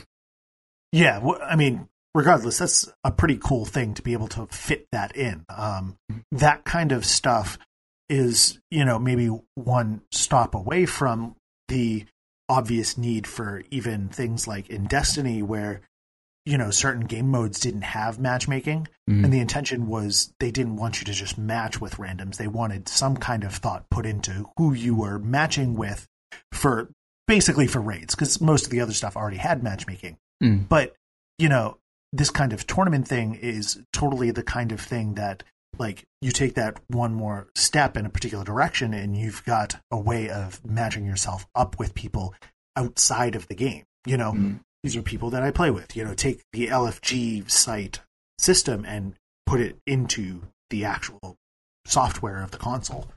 [0.92, 5.16] Yeah, I mean, regardless, that's a pretty cool thing to be able to fit that
[5.16, 5.46] in.
[5.50, 5.98] Um,
[6.32, 7.58] that kind of stuff
[8.10, 11.36] is, you know, maybe one stop away from
[11.68, 12.06] the
[12.48, 15.82] obvious need for even things like in Destiny, where,
[16.46, 18.88] you know, certain game modes didn't have matchmaking.
[19.08, 19.26] Mm.
[19.26, 22.38] And the intention was they didn't want you to just match with randoms.
[22.38, 26.08] They wanted some kind of thought put into who you were matching with
[26.52, 26.90] for
[27.28, 30.18] basically for raids, because most of the other stuff already had matchmaking.
[30.44, 30.68] Mm.
[30.70, 30.96] But,
[31.38, 31.78] you know,
[32.14, 35.44] this kind of tournament thing is totally the kind of thing that,
[35.78, 40.00] like, you take that one more step in a particular direction and you've got a
[40.00, 42.34] way of matching yourself up with people
[42.76, 43.84] outside of the game.
[44.06, 44.60] You know, Mm.
[44.84, 45.96] these are people that I play with.
[45.96, 48.00] You know, take the LFG site
[48.38, 49.16] system and
[49.46, 51.36] put it into the actual
[51.86, 53.12] software of the console.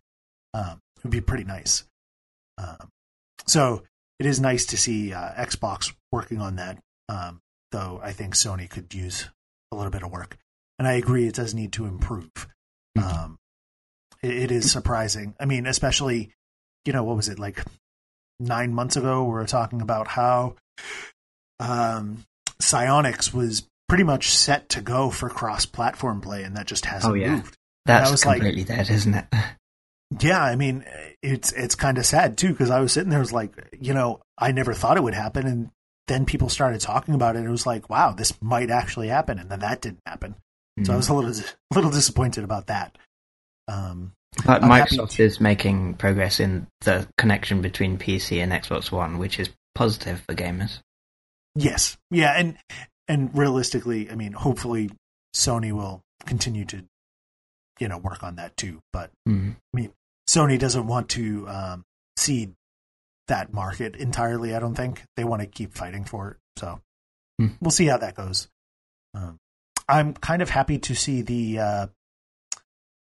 [0.55, 1.85] Um, it would be pretty nice.
[2.59, 2.91] Um,
[3.47, 3.83] so
[4.19, 6.79] it is nice to see uh, Xbox working on that.
[7.13, 7.41] Um,
[7.73, 9.29] though I think Sony could use
[9.71, 10.37] a little bit of work,
[10.79, 12.31] and I agree it does need to improve.
[12.97, 13.03] Mhm.
[13.05, 13.39] Um,
[14.23, 15.35] it, it is surprising.
[15.41, 16.31] I mean, especially
[16.87, 17.63] you know what was it like
[18.41, 19.25] nine months ago?
[19.25, 20.57] We were talking about how
[21.61, 22.25] um,
[22.61, 27.15] Psyonix was pretty much set to go for cross-platform play, and that just hasn't Oh,
[27.15, 27.37] yeah.
[27.37, 27.57] moved.
[27.85, 29.27] That's was like- completely dead, isn't it?
[30.21, 30.85] Yeah, I mean,
[31.23, 33.51] it's it's kind of sad too because I was sitting there, was like,
[33.81, 35.71] you know, I never thought it would happen, and
[36.13, 37.41] then people started talking about it.
[37.41, 40.35] and It was like, wow, this might actually happen, and then that didn't happen.
[40.85, 40.99] So I Mm.
[40.99, 41.45] was a little a
[41.75, 42.97] little disappointed about that.
[43.69, 44.13] Um,
[44.47, 49.39] But I'm Microsoft is making progress in the connection between PC and Xbox One, which
[49.39, 50.81] is positive for gamers.
[51.55, 52.57] yes, yeah, and
[53.09, 54.91] and realistically, I mean, hopefully,
[55.35, 56.85] Sony will continue to,
[57.79, 58.81] you know, work on that too.
[58.93, 59.57] But Mm.
[60.29, 61.85] Sony doesn't want to um,
[62.17, 62.55] cede
[63.33, 64.55] that market entirely.
[64.55, 66.37] I don't think they want to keep fighting for it.
[66.59, 66.81] So
[67.41, 67.47] Hmm.
[67.63, 68.47] we'll see how that goes.
[69.15, 69.39] Um,
[69.89, 71.87] I'm kind of happy to see the uh,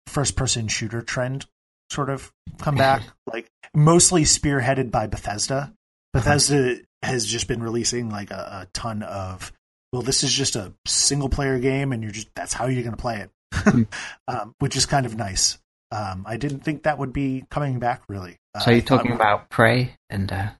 [0.06, 1.46] first-person shooter trend
[1.90, 5.74] sort of come back, like mostly spearheaded by Bethesda.
[6.12, 9.52] Bethesda has just been releasing like a, a ton of.
[9.92, 13.00] Well, this is just a single-player game, and you're just that's how you're going to
[13.00, 13.88] play it,
[14.28, 15.58] um, which is kind of nice.
[15.92, 18.36] Um, I didn't think that would be coming back really.
[18.54, 20.50] Uh, So you're thought- talking about Prey and uh,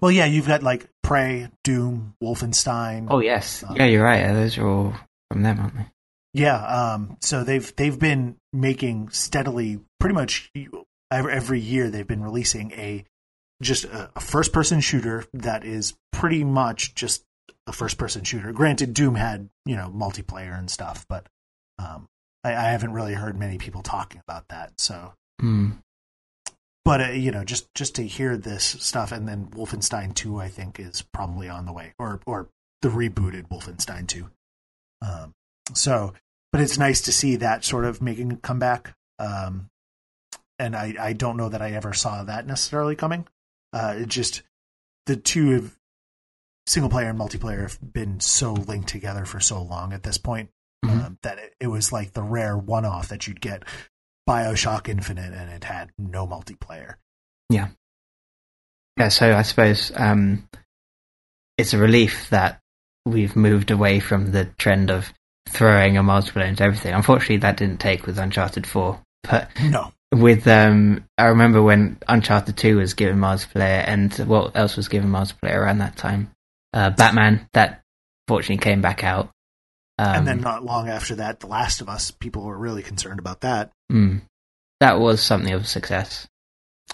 [0.00, 3.06] Well, yeah, you've got like Prey, Doom, Wolfenstein.
[3.10, 4.26] oh yes, Uh, yeah, you're right.
[4.32, 4.94] Those are all
[5.30, 5.86] from them, aren't they?
[6.32, 10.50] Yeah, um, so they've they've been making steadily, pretty much
[11.12, 13.04] every, every year they've been releasing a
[13.62, 17.22] just a, a first person shooter that is pretty much just
[17.68, 18.52] a first person shooter.
[18.52, 21.28] Granted, Doom had you know multiplayer and stuff, but
[21.78, 22.08] um,
[22.44, 24.72] I, I haven't really heard many people talking about that.
[24.78, 25.78] So, Mm.
[26.84, 30.48] but uh, you know, just just to hear this stuff, and then Wolfenstein Two, I
[30.48, 32.48] think, is probably on the way, or or
[32.82, 34.30] the rebooted Wolfenstein Two.
[35.02, 35.32] Um,
[35.72, 36.12] so,
[36.52, 38.94] but it's nice to see that sort of making a comeback.
[39.18, 39.70] Um,
[40.58, 43.26] and I, I don't know that I ever saw that necessarily coming.
[43.72, 44.42] Uh, it just
[45.06, 45.78] the two have
[46.66, 50.48] single player and multiplayer have been so linked together for so long at this point
[50.84, 51.04] Mhm.
[51.06, 53.64] um, that it, it was like the rare one off that you'd get
[54.28, 56.94] Bioshock Infinite and it had no multiplayer.
[57.50, 57.68] Yeah.
[58.98, 60.48] Yeah, so I suppose um,
[61.58, 62.60] it's a relief that
[63.04, 65.12] we've moved away from the trend of
[65.48, 66.94] throwing a multiplayer into everything.
[66.94, 69.00] Unfortunately, that didn't take with Uncharted 4.
[69.24, 74.76] But No, with, um, I remember when Uncharted 2 was given multiplayer, and what else
[74.76, 76.30] was given multiplayer around that time?
[76.72, 77.82] Uh, Batman, that
[78.28, 79.30] fortunately came back out.
[79.98, 82.10] Um, and then not long after that, The Last of Us.
[82.10, 83.70] People were really concerned about that.
[83.92, 84.22] mm,
[84.80, 86.26] that was something of a success.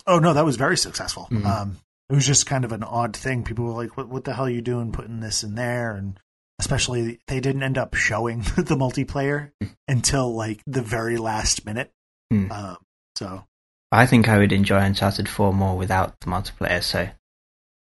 [0.06, 1.28] Oh no, that was very successful.
[1.30, 1.44] Mhm.
[1.44, 1.78] Um,
[2.08, 3.44] it was just kind of an odd thing.
[3.44, 6.18] People were like, "What, what the hell are you doing putting this in there?" And
[6.58, 9.52] especially, they didn't end up showing the multiplayer
[9.88, 11.90] until like the very last minute.
[12.30, 12.52] Hmm.
[12.52, 12.76] Um,
[13.16, 13.44] so
[13.90, 17.08] I think I would enjoy Uncharted 4 more without the multiplayer, so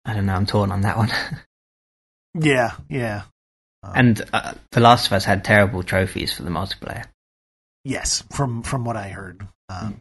[0.05, 1.11] I don't know, I'm torn on that one.
[2.39, 3.23] yeah, yeah.
[3.93, 7.05] And uh, The Last of Us had terrible trophies for the multiplayer.
[7.83, 9.99] yes, from from what I heard, um,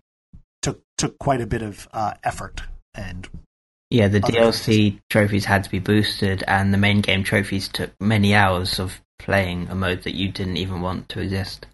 [0.63, 2.63] took took quite a bit of uh, effort
[2.95, 3.29] and
[3.91, 8.35] Yeah, the DLC trophies had to be boosted, and the main game trophies took many
[8.35, 11.67] hours of playing a mode that you didn't even want to exist.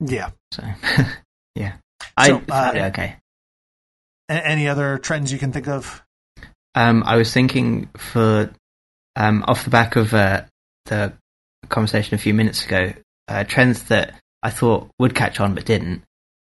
[0.00, 0.30] yeah.
[0.52, 0.62] So,
[1.54, 1.74] yeah.
[2.16, 3.16] I So, found uh, okay.
[4.28, 6.02] Any other trends you can think of?
[6.74, 8.50] Um, I was thinking for
[9.16, 10.44] um, off the back of uh,
[10.86, 11.12] the
[11.70, 12.92] conversation a few minutes ago,
[13.28, 16.02] uh, trends that I thought would catch on but didn't.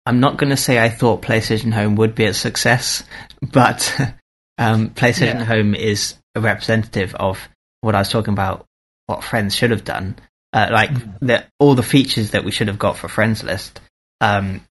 [0.07, 3.03] I'm not going to say I thought PlayStation Home would be a success,
[3.53, 3.95] but
[4.59, 5.45] um, PlayStation yeah.
[5.45, 7.49] Home is a representative of
[7.81, 8.66] what I was talking about.
[9.07, 10.16] What Friends should have done,
[10.55, 11.27] uh, like mm-hmm.
[11.27, 13.81] the, all the features that we should have got for Friends list,
[14.22, 14.62] um,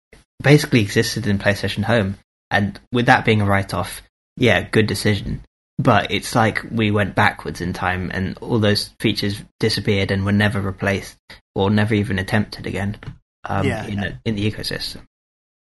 [0.42, 2.16] basically existed in PlayStation Home.
[2.50, 4.02] And with that being a write-off,
[4.36, 5.42] yeah, good decision.
[5.78, 10.32] But it's like we went backwards in time, and all those features disappeared and were
[10.32, 11.18] never replaced
[11.54, 12.96] or never even attempted again
[13.44, 13.86] um, yeah.
[13.86, 15.02] in, a, in the ecosystem.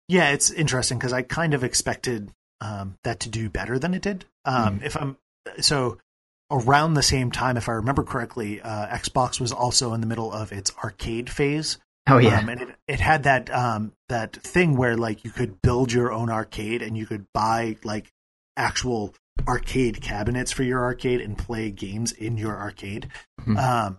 [0.09, 2.30] Yeah, it's interesting because I kind of expected
[2.61, 4.24] um, that to do better than it did.
[4.44, 4.84] Um, mm.
[4.86, 5.16] If I'm
[5.61, 5.98] so
[6.51, 10.32] around the same time, if I remember correctly, uh, Xbox was also in the middle
[10.32, 11.78] of its arcade phase.
[12.09, 15.62] Oh yeah, um, and it, it had that um, that thing where like you could
[15.62, 18.11] build your own arcade and you could buy like
[18.57, 19.14] actual
[19.47, 23.09] arcade cabinets for your arcade and play games in your arcade.
[23.41, 23.57] Mm-hmm.
[23.57, 23.99] Um,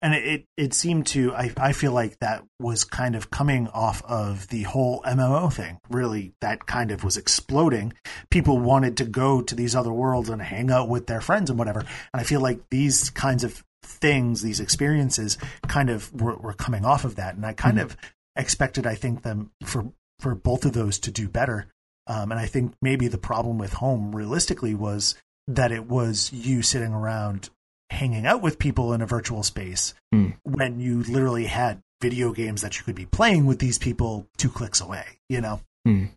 [0.00, 4.02] and it it seemed to I I feel like that was kind of coming off
[4.04, 5.78] of the whole MMO thing.
[5.90, 7.92] Really, that kind of was exploding.
[8.30, 11.58] People wanted to go to these other worlds and hang out with their friends and
[11.58, 11.80] whatever.
[11.80, 11.88] And
[12.20, 17.04] I feel like these kinds of things, these experiences, kind of were, were coming off
[17.04, 17.34] of that.
[17.34, 17.86] And I kind mm-hmm.
[17.86, 17.96] of
[18.36, 21.66] expected, I think, them for for both of those to do better.
[22.06, 25.14] Um, and I think maybe the problem with home, realistically, was
[25.48, 27.50] that it was you sitting around
[27.90, 30.34] hanging out with people in a virtual space mm.
[30.42, 34.48] when you literally had video games that you could be playing with these people two
[34.48, 35.60] clicks away, you know?
[35.86, 36.10] Mm.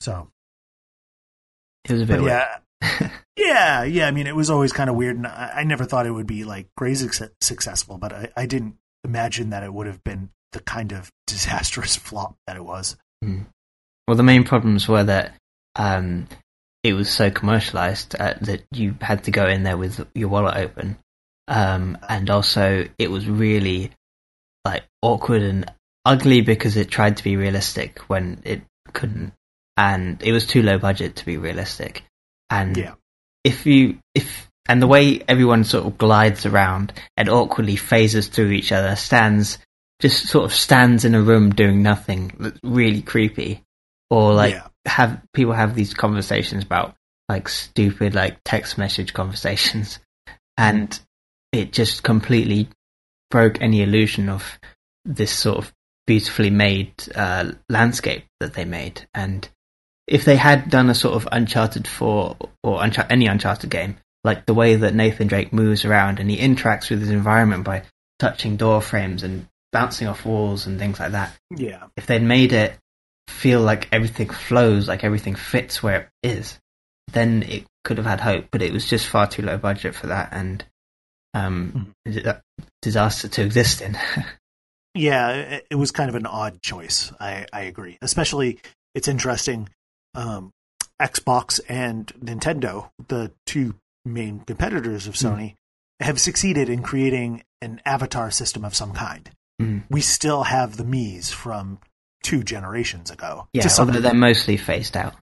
[0.00, 0.28] So.
[1.88, 2.58] It was a bit yeah.
[3.36, 4.06] yeah, yeah.
[4.06, 6.26] I mean, it was always kind of weird, and I, I never thought it would
[6.26, 7.08] be like crazy
[7.40, 11.96] successful, but I, I, didn't imagine that it would have been the kind of disastrous
[11.96, 12.96] flop that it was.
[13.24, 13.46] Mm.
[14.08, 15.34] Well, the main problems were that
[15.76, 16.28] um,
[16.82, 20.56] it was so commercialized uh, that you had to go in there with your wallet
[20.56, 20.96] open,
[21.46, 23.90] um, and also it was really
[24.64, 25.70] like awkward and
[26.06, 28.62] ugly because it tried to be realistic when it
[28.94, 29.34] couldn't,
[29.76, 32.02] and it was too low budget to be realistic.
[32.48, 32.94] And yeah.
[33.44, 38.52] if you if and the way everyone sort of glides around and awkwardly phases through
[38.52, 39.58] each other, stands
[40.00, 43.64] just sort of stands in a room doing nothing, That's really creepy,
[44.10, 44.68] or like yeah.
[44.86, 46.94] have people have these conversations about
[47.28, 49.98] like stupid like text message conversations.
[50.60, 50.98] And
[51.52, 52.68] it just completely
[53.30, 54.58] broke any illusion of
[55.04, 55.72] this sort of
[56.04, 59.06] beautifully made uh, landscape that they made.
[59.14, 59.48] And
[60.08, 64.46] if they had done a sort of uncharted 4 or Unchar- any uncharted game like
[64.46, 67.84] the way that nathan drake moves around and he interacts with his environment by
[68.18, 71.84] touching door frames and bouncing off walls and things like that yeah.
[71.96, 72.74] if they'd made it
[73.28, 76.58] feel like everything flows, like everything fits where it is,
[77.12, 78.46] then it could have had hope.
[78.50, 80.64] But it was just far too low budget for that, and
[81.34, 82.40] um, mm.
[82.82, 83.96] disaster to exist in.
[84.94, 87.12] yeah, it, was kind of an odd choice.
[87.20, 87.98] I, I agree.
[88.02, 88.58] Especially,
[88.94, 89.68] it's interesting.
[90.14, 90.50] Um,
[91.00, 95.26] Xbox and Nintendo, the two main competitors of hmm.
[95.26, 95.54] Sony, mm.
[96.00, 99.30] have succeeded in creating an avatar system of some kind.
[99.60, 99.84] Mm.
[99.90, 101.78] We still have the Mii's from
[102.22, 103.48] two generations ago.
[103.52, 105.14] Yeah, although they're mostly phased out.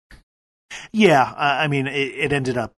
[0.93, 2.73] Yeah, uh, I mean, it, it, ended up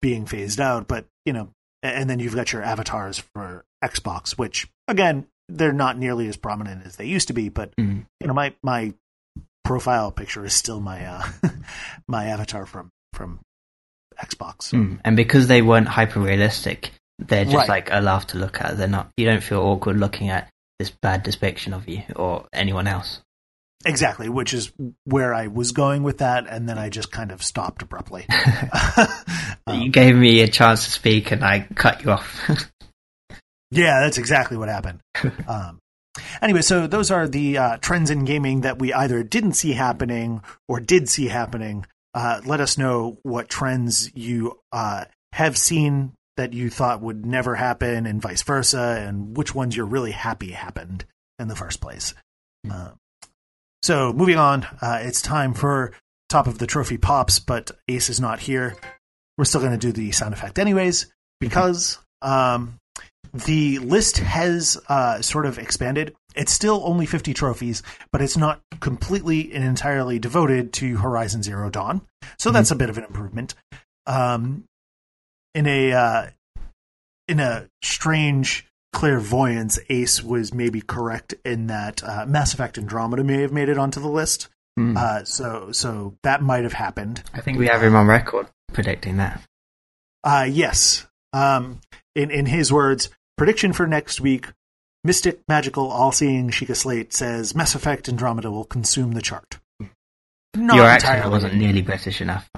[0.00, 1.50] being phased out, but you know,
[1.82, 6.86] and then you've got your avatars for Xbox, which again, they're not nearly as prominent
[6.86, 7.48] as they used to be.
[7.48, 8.04] But mm.
[8.20, 8.94] you know, my my
[9.64, 11.26] profile picture is still my uh,
[12.08, 13.40] my avatar from from
[14.20, 14.72] Xbox.
[14.72, 15.00] Mm.
[15.04, 17.68] And because they weren't hyper realistic, they're just right.
[17.68, 18.76] like a laugh to look at.
[18.76, 19.10] They're not.
[19.16, 23.20] You don't feel awkward looking at this bad depiction of you or anyone else.
[23.84, 24.72] Exactly, which is
[25.04, 28.26] where I was going with that, and then I just kind of stopped abruptly.
[29.66, 32.48] um, you gave me a chance to speak, and I cut you off.
[33.70, 35.00] yeah, that's exactly what happened.
[35.46, 35.78] Um,
[36.42, 40.42] anyway, so those are the uh, trends in gaming that we either didn't see happening
[40.66, 41.86] or did see happening.
[42.14, 45.04] Uh, let us know what trends you uh,
[45.34, 49.86] have seen that you thought would never happen, and vice versa, and which ones you're
[49.86, 51.04] really happy happened
[51.38, 52.14] in the first place.
[52.66, 52.94] Mm.
[53.82, 55.92] So moving on, uh, it's time for
[56.28, 58.76] top of the trophy pops, but Ace is not here.
[59.36, 61.06] We're still going to do the sound effect anyways
[61.40, 62.78] because um,
[63.32, 66.14] the list has uh, sort of expanded.
[66.34, 71.70] It's still only 50 trophies, but it's not completely and entirely devoted to Horizon Zero
[71.70, 72.02] Dawn.
[72.38, 72.54] So mm-hmm.
[72.54, 73.54] that's a bit of an improvement.
[74.06, 74.64] Um,
[75.54, 76.26] in a uh,
[77.26, 78.66] in a strange
[78.98, 83.78] clairvoyance, Ace was maybe correct in that uh, Mass Effect Andromeda may have made it
[83.78, 84.48] onto the list.
[84.76, 84.96] Mm.
[84.96, 87.22] Uh, so, so that might have happened.
[87.32, 89.40] I think we have him on record predicting that.
[90.24, 91.06] Uh, yes.
[91.32, 91.80] Um,
[92.16, 94.48] in in his words, prediction for next week:
[95.04, 99.60] Mystic, Magical, All Seeing Sheikah Slate says Mass Effect Andromeda will consume the chart.
[100.56, 102.48] Not Your accent wasn't nearly British enough.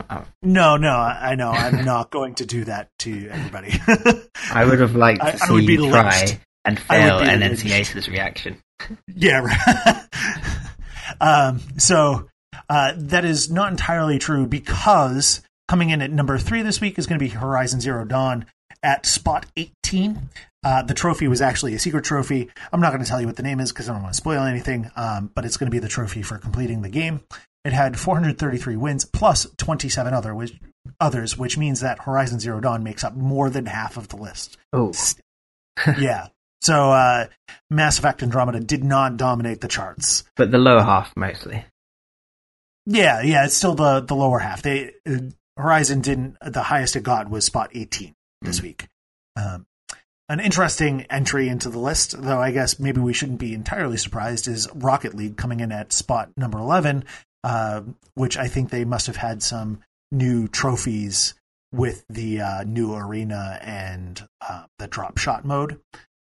[0.42, 1.50] No, no, I know.
[1.50, 3.74] I'm not going to do that to everybody.
[4.52, 7.72] I would have liked to I, see I you try and fail and then see
[7.72, 8.58] Ace's reaction.
[9.08, 10.06] Yeah, right.
[11.20, 12.28] um, so
[12.68, 17.06] uh, that is not entirely true because coming in at number three this week is
[17.06, 18.46] going to be Horizon Zero Dawn
[18.82, 20.30] at spot 18.
[20.62, 22.50] Uh, the trophy was actually a secret trophy.
[22.72, 24.16] I'm not going to tell you what the name is because I don't want to
[24.16, 27.20] spoil anything, um, but it's going to be the trophy for completing the game.
[27.64, 30.58] It had 433 wins plus 27 other which,
[30.98, 34.56] others, which means that Horizon Zero Dawn makes up more than half of the list.
[34.72, 34.92] Oh,
[35.98, 36.28] yeah.
[36.62, 37.26] So uh,
[37.70, 41.64] Mass Effect Andromeda did not dominate the charts, but the lower half mostly.
[42.86, 44.62] Yeah, yeah, it's still the the lower half.
[44.62, 45.18] They uh,
[45.56, 46.36] Horizon didn't.
[46.44, 48.62] The highest it got was spot 18 this mm.
[48.62, 48.88] week.
[49.36, 49.66] Um,
[50.28, 54.46] an interesting entry into the list, though I guess maybe we shouldn't be entirely surprised,
[54.46, 57.04] is Rocket League coming in at spot number 11,
[57.44, 57.82] uh,
[58.14, 59.80] which I think they must have had some
[60.12, 61.34] new trophies
[61.72, 65.80] with the uh, new arena and uh, the drop shot mode.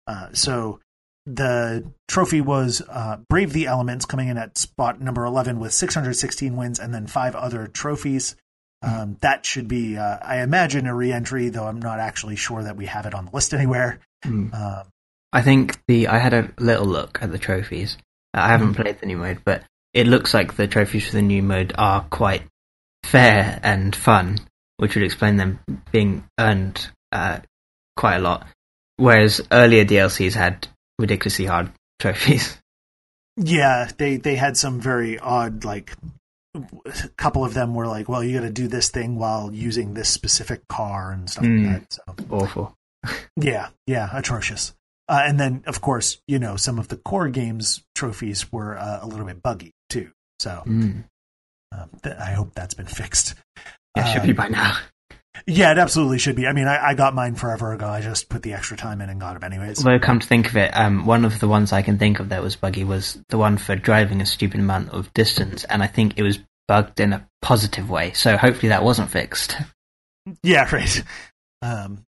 [0.07, 0.79] Uh, so
[1.25, 6.55] the trophy was uh, Brave the Elements coming in at spot number 11 with 616
[6.55, 8.35] wins and then five other trophies.
[8.81, 12.75] Um, that should be, uh, I imagine, a re-entry, though I'm not actually sure that
[12.75, 13.99] we have it on the list anywhere.
[14.25, 14.53] Mm.
[14.53, 14.87] Um,
[15.31, 17.97] I think the I had a little look at the trophies.
[18.33, 18.75] I haven't mm.
[18.75, 19.63] played the new mode, but
[19.93, 22.43] it looks like the trophies for the new mode are quite
[23.03, 24.39] fair and fun,
[24.77, 25.59] which would explain them
[25.91, 27.39] being earned uh,
[27.95, 28.47] quite a lot.
[28.97, 30.67] Whereas earlier DLCs had
[30.99, 32.57] ridiculously hard trophies.
[33.35, 35.93] Yeah, they they had some very odd like
[36.55, 39.93] a couple of them were like, well, you got to do this thing while using
[39.93, 41.93] this specific car and stuff mm, like that.
[41.93, 42.01] So.
[42.29, 42.77] Awful.
[43.35, 44.75] yeah, yeah, atrocious.
[45.09, 48.99] Uh, and then, of course, you know, some of the core games trophies were uh,
[49.01, 50.11] a little bit buggy too.
[50.39, 51.03] So mm.
[51.71, 53.35] um, th- I hope that's been fixed.
[53.95, 54.77] Yeah, should be um, by now.
[55.45, 56.47] Yeah, it absolutely should be.
[56.47, 57.87] I mean, I, I, got mine forever ago.
[57.87, 59.83] I just put the extra time in and got them anyways.
[59.83, 62.29] Well, come to think of it, um, one of the ones I can think of
[62.29, 65.87] that was buggy was the one for driving a stupid amount of distance, and I
[65.87, 68.13] think it was bugged in a positive way.
[68.13, 69.57] So hopefully that wasn't fixed.
[70.43, 71.03] Yeah, right.
[71.61, 72.05] Um,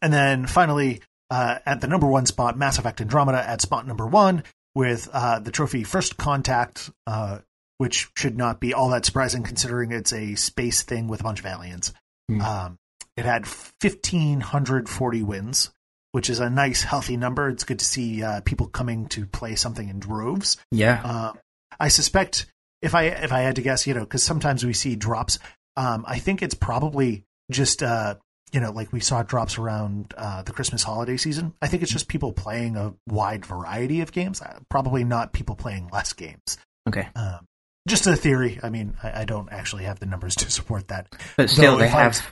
[0.00, 4.06] and then finally, uh, at the number one spot, Mass Effect Andromeda at spot number
[4.06, 4.44] one
[4.74, 7.38] with uh, the trophy First Contact, uh,
[7.78, 11.40] which should not be all that surprising considering it's a space thing with a bunch
[11.40, 11.92] of aliens.
[12.30, 12.42] Mm.
[12.42, 12.78] Um,
[13.16, 15.70] it had 1,540 wins,
[16.12, 17.48] which is a nice, healthy number.
[17.48, 20.56] It's good to see uh, people coming to play something in droves.
[20.70, 21.00] Yeah.
[21.04, 21.32] Uh,
[21.80, 22.46] I suspect
[22.82, 25.38] if I if I had to guess, you know, because sometimes we see drops.
[25.76, 28.16] Um, I think it's probably just uh,
[28.52, 31.54] you know, like we saw drops around uh, the Christmas holiday season.
[31.60, 34.40] I think it's just people playing a wide variety of games.
[34.40, 36.58] Uh, probably not people playing less games.
[36.88, 37.08] Okay.
[37.14, 37.46] Um,
[37.88, 38.58] just a theory.
[38.62, 41.08] I mean, I, I, don't actually have the numbers to support that.
[41.36, 42.12] But still, Though they have.
[42.12, 42.22] Was,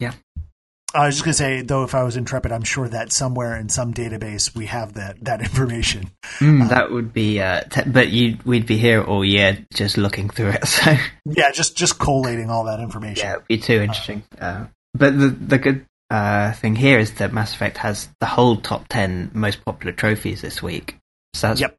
[0.00, 0.12] yeah.
[0.94, 3.68] I was just gonna say, though, if I was intrepid, I'm sure that somewhere in
[3.68, 6.10] some database we have that that information.
[6.38, 9.98] Mm, um, that would be, uh, te- but you we'd be here all year just
[9.98, 10.64] looking through it.
[10.76, 13.26] So yeah, just just collating all that information.
[13.26, 14.22] Yeah, it'd be too interesting.
[14.40, 14.66] Uh, uh,
[14.96, 18.88] but the the good uh, thing here is that Mass Effect has the whole top
[18.88, 20.96] ten most popular trophies this week.
[21.34, 21.76] So that's yep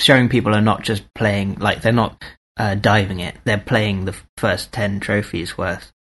[0.00, 2.22] showing people are not just playing like they're not
[2.56, 5.92] uh, diving it; they're playing the first ten trophies worth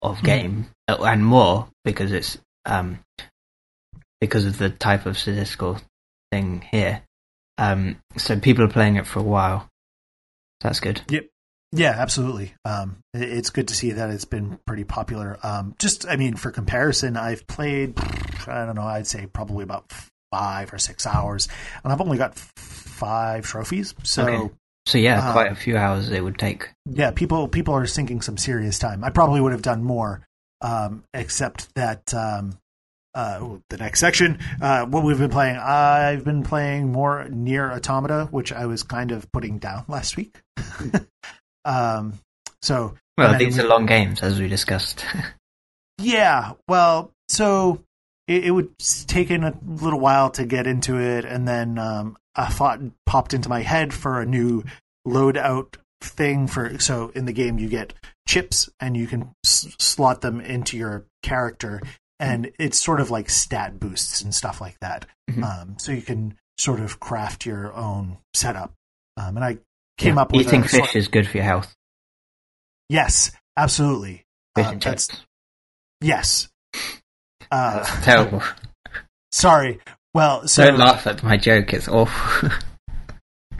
[0.00, 0.26] of hmm.
[0.26, 1.12] game mm.
[1.12, 3.00] and more because it's um,
[4.20, 5.78] because of the type of statistical
[6.32, 7.02] thing here.
[7.58, 9.68] Um, so people are playing it for a while.
[10.60, 11.02] That's good.
[11.08, 11.26] Yep.
[11.72, 12.54] Yeah, absolutely.
[12.64, 15.38] Um, it's good to see that it's been pretty popular.
[15.42, 17.98] Um, just, I mean, for comparison, I've played,
[18.46, 19.92] I don't know, I'd say probably about
[20.30, 21.48] five or six hours,
[21.82, 23.94] and I've only got five trophies.
[24.02, 24.54] So, okay.
[24.86, 26.68] so yeah, uh, quite a few hours it would take.
[26.86, 29.04] Yeah, people people are sinking some serious time.
[29.04, 30.26] I probably would have done more,
[30.60, 32.58] um, except that um,
[33.14, 35.56] uh, the next section, uh, what we've been playing.
[35.56, 40.36] I've been playing more NieR Automata, which I was kind of putting down last week.
[41.64, 42.14] um,
[42.62, 45.04] so, well, these are long games, as we discussed.
[45.98, 47.82] yeah, well, so
[48.26, 48.70] it, it would
[49.06, 53.34] take in a little while to get into it, and then um, a thought popped
[53.34, 54.62] into my head for a new
[55.06, 57.92] loadout thing for so in the game you get
[58.26, 61.82] chips and you can s- slot them into your character
[62.20, 65.42] and it's sort of like stat boosts and stuff like that mm-hmm.
[65.42, 68.72] um, so you can sort of craft your own setup
[69.16, 69.58] um, and i
[69.98, 71.74] came yeah, up with eating fish is good for your health
[72.88, 74.24] yes absolutely
[74.56, 75.10] fish uh, and chips
[76.00, 76.48] yes
[77.50, 78.42] uh, terrible
[79.30, 79.80] sorry
[80.14, 81.72] Well, so Don't laugh at my joke.
[81.72, 82.50] It's awful.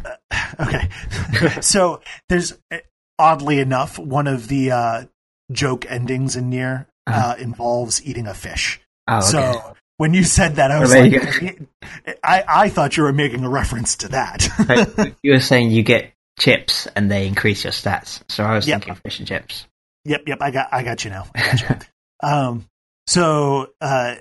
[0.60, 0.88] okay.
[1.60, 2.58] so there's
[3.18, 5.04] oddly enough one of the uh,
[5.52, 8.80] joke endings in NieR uh, involves eating a fish.
[9.06, 9.26] oh, okay.
[9.26, 11.60] So when you said that, I was like,
[12.24, 15.14] I, I thought you were making a reference to that.
[15.22, 18.22] You were saying you get chips and they increase your stats.
[18.28, 18.82] So I was Yep.
[18.82, 19.66] thinking fish and chips.
[20.04, 20.38] Yep, yep.
[20.40, 21.26] I got, I got you now.
[21.34, 21.76] Got you.
[22.28, 22.66] um,
[23.06, 24.14] so uh,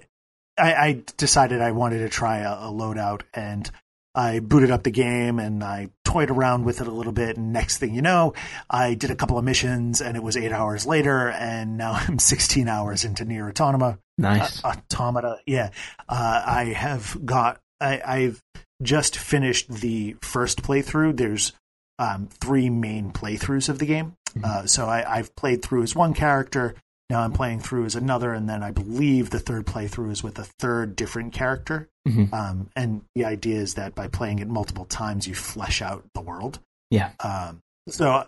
[0.57, 3.70] I, I decided I wanted to try a, a loadout, and
[4.15, 7.38] I booted up the game and I toyed around with it a little bit.
[7.38, 8.34] And next thing you know,
[8.68, 12.18] I did a couple of missions, and it was eight hours later, and now I'm
[12.18, 13.99] 16 hours into NieR Autonoma.
[14.18, 14.63] Nice.
[14.63, 15.38] Uh, automata.
[15.45, 15.70] Yeah,
[16.09, 17.59] uh, I have got.
[17.80, 18.41] I, I've
[18.82, 21.15] just finished the first playthrough.
[21.18, 21.53] There's
[22.00, 24.14] um, three main playthroughs of the game.
[24.43, 26.76] Uh, so I, I've played through as one character.
[27.10, 30.38] Now I'm playing through as another, and then I believe the third playthrough is with
[30.38, 31.88] a third different character.
[32.08, 32.32] Mhm.
[32.34, 36.22] Um, and the idea is that by playing it multiple times, you flesh out the
[36.22, 36.60] world.
[36.91, 37.12] Yeah.
[37.20, 38.26] Um, so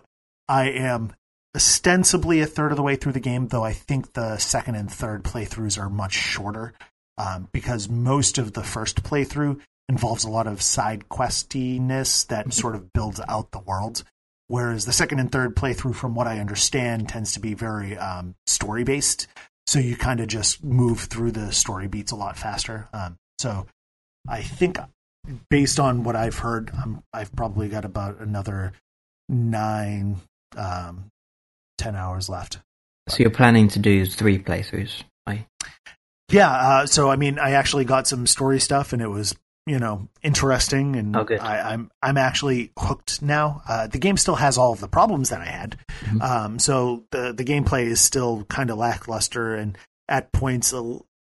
[0.48, 1.12] I am
[1.54, 4.90] ostensibly a third of the way through the game, though I think the second and
[4.90, 6.72] third playthroughs are much shorter
[7.18, 9.60] um, because most of the first playthrough
[9.90, 14.04] involves a lot of side questiness that sort of builds out the world.
[14.46, 18.36] Whereas the second and third playthrough, from what I understand, tends to be very um,
[18.46, 19.26] story based.
[19.66, 22.88] So you kind of just move through the story beats a lot faster.
[22.92, 23.66] Um, so
[24.28, 24.78] I think,
[25.50, 28.72] based on what I've heard, um, I've probably got about another
[29.28, 30.20] nine,
[30.56, 31.06] um,
[31.78, 32.58] ten hours left.
[33.08, 35.02] So you're planning to do three playthroughs?
[35.26, 35.46] Right?
[36.30, 36.50] Yeah.
[36.50, 39.34] Uh, so I mean, I actually got some story stuff, and it was
[39.66, 41.40] you know interesting, and Oh, good.
[41.40, 43.62] I, I'm I'm actually hooked now.
[43.68, 46.22] Uh, the game still has all of the problems that I had, Mhm.
[46.22, 49.76] um, so the the gameplay is still kind of lackluster, and
[50.08, 50.74] at points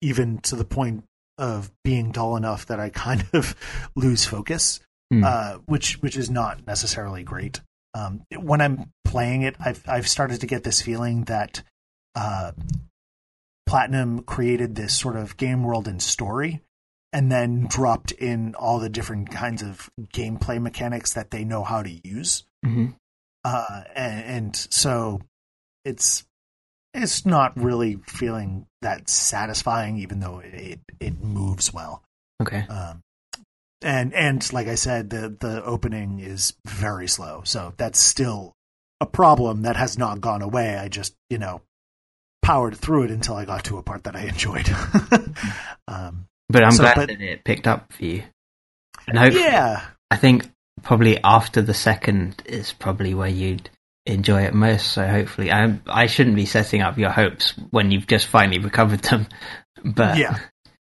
[0.03, 1.05] even to the point
[1.39, 3.55] of being dull enough that I kind of
[3.97, 4.81] lose focus,
[5.13, 5.25] Hmm.
[5.25, 7.61] uh, which which is not necessarily great.
[7.95, 11.63] Um, when I'm playing it, I've I've started to get this feeling that
[12.15, 12.53] uh,
[13.67, 16.61] Platinum created this sort of game world and story,
[17.13, 21.83] and then dropped in all the different kinds of gameplay mechanics that they know how
[21.83, 22.45] to use.
[22.65, 22.95] Mhm.
[23.45, 25.21] Uh, and, and so
[25.85, 26.25] it's
[26.93, 32.03] it's not really feeling that satisfying, even though it it moves well.
[32.43, 32.67] Okay.
[32.69, 33.03] Um,
[33.83, 38.55] and and like I said, the the opening is very slow, so that's still
[39.01, 40.77] a problem that has not gone away.
[40.77, 41.61] I just you know
[42.43, 44.69] powered through it until I got to a part that I enjoyed.
[45.89, 48.23] um, But I'm So, glad but- that it picked up for you.
[49.09, 50.51] And yeah, I think
[50.83, 53.71] probably after the second is probably where you'd
[54.05, 54.89] enjoy it most.
[54.93, 59.01] So hopefully, I I shouldn't be setting up your hopes when you've just finally recovered
[59.03, 59.27] them.
[59.85, 60.39] But yeah,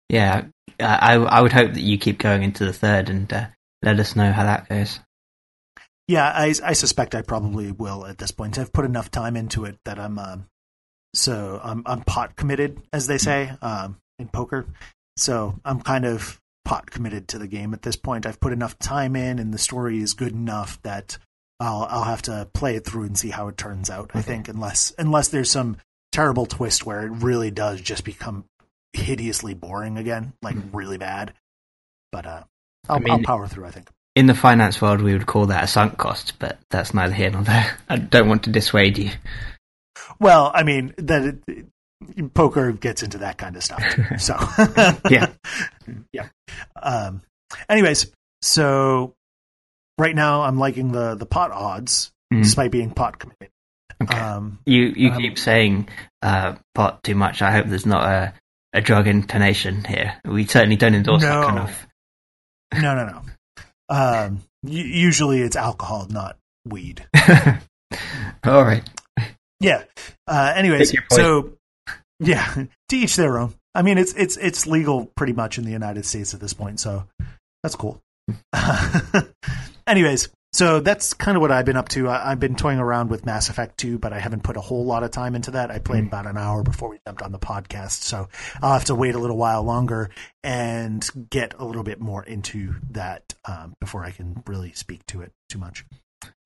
[0.07, 0.43] yeah,
[0.79, 3.47] I I would hope that you keep going into the third and uh,
[3.81, 4.99] let us know how that goes.
[6.07, 6.31] yeah.
[6.33, 8.57] I I suspect I probably will at this point.
[8.57, 10.45] I've put enough time into it that I'm um,
[11.13, 14.65] so I'm I'm pot committed, as they say um, in poker.
[15.17, 18.25] So I'm kind of pot committed to the game at this point.
[18.25, 21.17] I've put enough time in, and the story is good enough that
[21.59, 24.11] I'll I'll have to play it through and see how it turns out.
[24.13, 25.77] I think unless unless there's some
[26.11, 28.45] terrible twist where it really does just become
[28.93, 31.33] hideously boring again, like really bad.
[32.11, 32.43] But uh,
[32.89, 33.65] I'll, I mean- I'll power through.
[33.65, 33.89] I think.
[34.15, 37.29] In the finance world, we would call that a sunk cost, but that's neither here
[37.31, 37.77] nor there.
[37.89, 39.11] I don't want to dissuade you.
[40.19, 41.65] Well, I mean that it-
[42.33, 43.81] poker gets into that kind of stuff.
[43.91, 44.37] Too, so
[45.09, 45.29] Yeah.
[46.13, 46.27] yeah.
[46.81, 47.21] Um,
[47.69, 48.11] anyways,
[48.41, 49.13] so
[49.97, 52.41] right now I'm liking the the pot odds, Mm.
[52.41, 53.49] despite being pot committed.
[54.01, 54.17] Okay.
[54.17, 55.87] Um, You you Um, keep saying
[56.23, 57.41] uh, pot too much.
[57.43, 58.33] I hope there's not a,
[58.73, 60.15] a drug intonation here.
[60.25, 61.87] We certainly don't endorse that kind of.
[62.81, 63.21] no, no, no.
[63.87, 67.05] Um, usually it's alcohol, not weed.
[68.43, 68.83] All right.
[69.59, 69.83] Yeah.
[70.27, 71.23] Uh, anyways, Pick your poison.
[71.25, 71.53] so
[72.19, 72.53] yeah,
[72.89, 73.53] to each their own.
[73.73, 76.79] I mean, it's it's it's legal pretty much in the United States at this point,
[76.79, 77.05] so
[77.63, 78.01] that's cool.
[79.87, 82.07] anyways, so that's kind of what I've been up to.
[82.07, 84.85] I, I've been toying around with Mass Effect 2, but I haven't put a whole
[84.85, 85.71] lot of time into that.
[85.71, 86.07] I played Mm.
[86.07, 88.29] about an hour before we jumped on the podcast, so
[88.61, 90.09] I'll have to wait a little while longer
[90.43, 95.21] and get a little bit more into that um, before I can really speak to
[95.21, 95.85] it too much.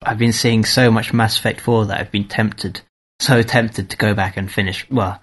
[0.02, 2.80] I've been seeing so much Mass Effect 4 that I've been tempted,
[3.20, 5.20] so tempted to go back and finish, well,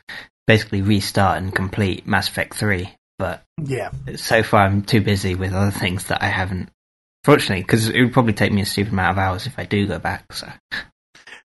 [0.47, 2.89] basically restart and complete Mass Effect 3.
[3.19, 6.69] But Yeah, so far I'm too busy with other things that I haven't.
[7.23, 9.85] Fortunately, because it would probably take me a stupid amount of hours if I do
[9.85, 10.31] go back.
[10.31, 10.49] So,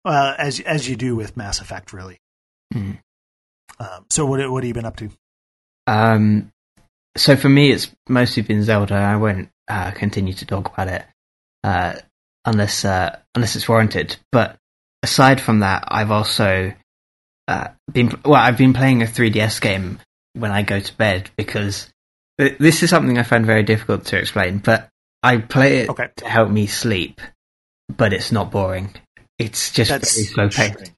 [0.04, 2.18] well, as as you do with Mass Effect, really.
[2.72, 2.92] Hmm.
[3.78, 5.10] Um, so what what have you been up to?
[5.86, 6.50] um,
[7.16, 8.94] so for me, it's mostly been Zelda.
[8.94, 11.04] I won't uh, continue to talk about it
[11.64, 11.94] uh,
[12.44, 14.16] unless uh, unless it's warranted.
[14.32, 14.56] But
[15.02, 16.72] aside from that, I've also
[17.48, 18.34] uh, been well.
[18.40, 19.98] I've been playing a 3DS game
[20.34, 21.92] when I go to bed because
[22.38, 24.58] this is something I find very difficult to explain.
[24.58, 24.88] But
[25.22, 26.08] I play it Okay.
[26.18, 27.20] to help me sleep,
[27.94, 28.94] but it's not boring.
[29.38, 30.92] It's just That's very slow paced.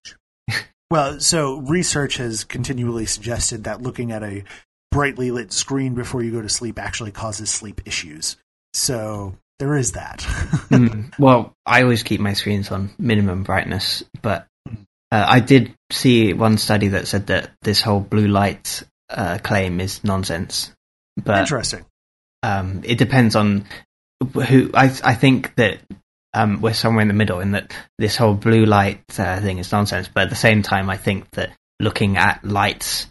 [0.90, 4.44] well, so research has continually suggested that looking at a
[4.90, 8.36] brightly lit screen before you go to sleep actually causes sleep issues.
[8.74, 10.18] So there is that.
[10.68, 14.46] Mm, well, I always keep my screens on minimum brightness, but
[15.10, 19.80] uh, I did see one study that said that this whole blue light uh, claim
[19.80, 20.72] is nonsense.
[21.16, 21.84] But Interesting.
[22.42, 23.66] um, it depends on
[24.20, 24.70] who.
[24.74, 25.80] I I think that
[26.34, 29.72] um, we're somewhere in the middle in that this whole blue light uh, thing is
[29.72, 30.08] nonsense.
[30.12, 33.06] But at the same time, I think that looking at lights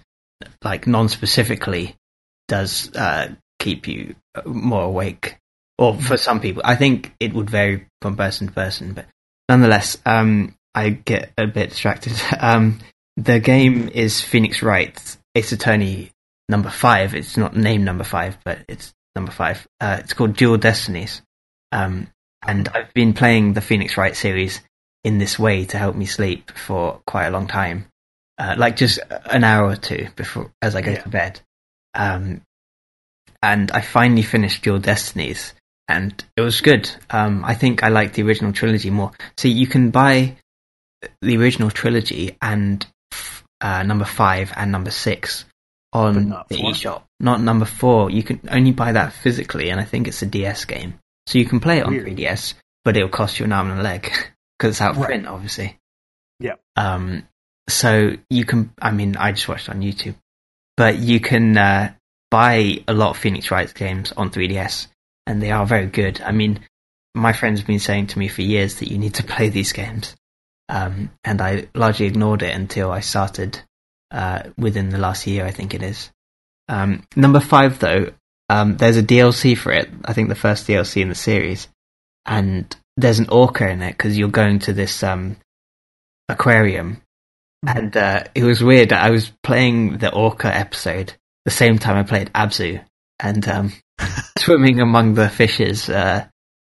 [0.64, 1.96] like non-specifically
[2.48, 4.16] does uh, keep you
[4.46, 5.38] more awake.
[5.80, 8.94] Or for some people, I think it would vary from person to person.
[8.94, 9.06] But
[9.48, 12.14] nonetheless, um, I get a bit distracted.
[12.40, 12.80] Um,
[13.18, 16.12] the game is Phoenix Wright Ace Attorney
[16.50, 17.16] number five.
[17.16, 19.68] It's not named number five, but it's number five.
[19.82, 21.24] Uh, it's called Dual Destinies.
[21.72, 22.08] Um,
[22.46, 24.62] and I've been playing the Phoenix Wright series
[25.04, 27.88] in this way to help me sleep for quite a long time.
[28.38, 31.02] Uh, like just an hour or two before, as I go Yeah.
[31.02, 31.42] to bed.
[31.96, 32.42] Um,
[33.42, 35.54] and I finally finished Dual Destinies,
[35.88, 36.90] and it was good.
[37.10, 39.12] Um, I think I like the original trilogy more.
[39.38, 40.38] See, you can buy
[41.22, 42.86] the original trilogy and
[43.62, 45.46] uh, number five and number six
[45.94, 46.72] on the four?
[46.72, 47.02] eShop.
[47.20, 48.10] Not number four.
[48.12, 51.00] You can only buy that physically, and I think it's a DS game.
[51.28, 52.08] So you can play it on Weird.
[52.08, 52.54] 3DS,
[52.86, 54.04] but it'll cost you an arm and a leg
[54.60, 55.08] because it's out of Right.
[55.08, 55.78] print, obviously.
[56.40, 56.56] Yeah.
[56.76, 57.28] Um.
[57.70, 58.72] So you can.
[58.82, 60.16] I mean, I just watched on YouTube,
[60.78, 61.94] but you can uh,
[62.32, 64.88] buy a lot of Phoenix Wright games on 3DS,
[65.26, 66.22] and they are very good.
[66.22, 66.60] I mean,
[67.16, 69.74] my friends have been saying to me for years that you need to play these
[69.74, 70.16] games,
[70.70, 73.60] um, and I largely ignored it until I started
[74.12, 76.10] uh, within the last year, I think it is.
[76.70, 78.12] Um, number five, though,
[78.50, 79.90] um, there's a DLC for it.
[80.06, 81.68] I think the first DLC in the series,
[82.26, 85.38] and there's an orca in it because you're going to this um,
[86.30, 87.02] aquarium,
[87.66, 87.76] Mhm.
[87.78, 88.94] and uh, it was weird.
[88.94, 91.14] I was playing the orca episode
[91.46, 92.84] the same time I played Abzu,
[93.20, 93.74] and um,
[94.38, 96.28] swimming among the fishes, uh,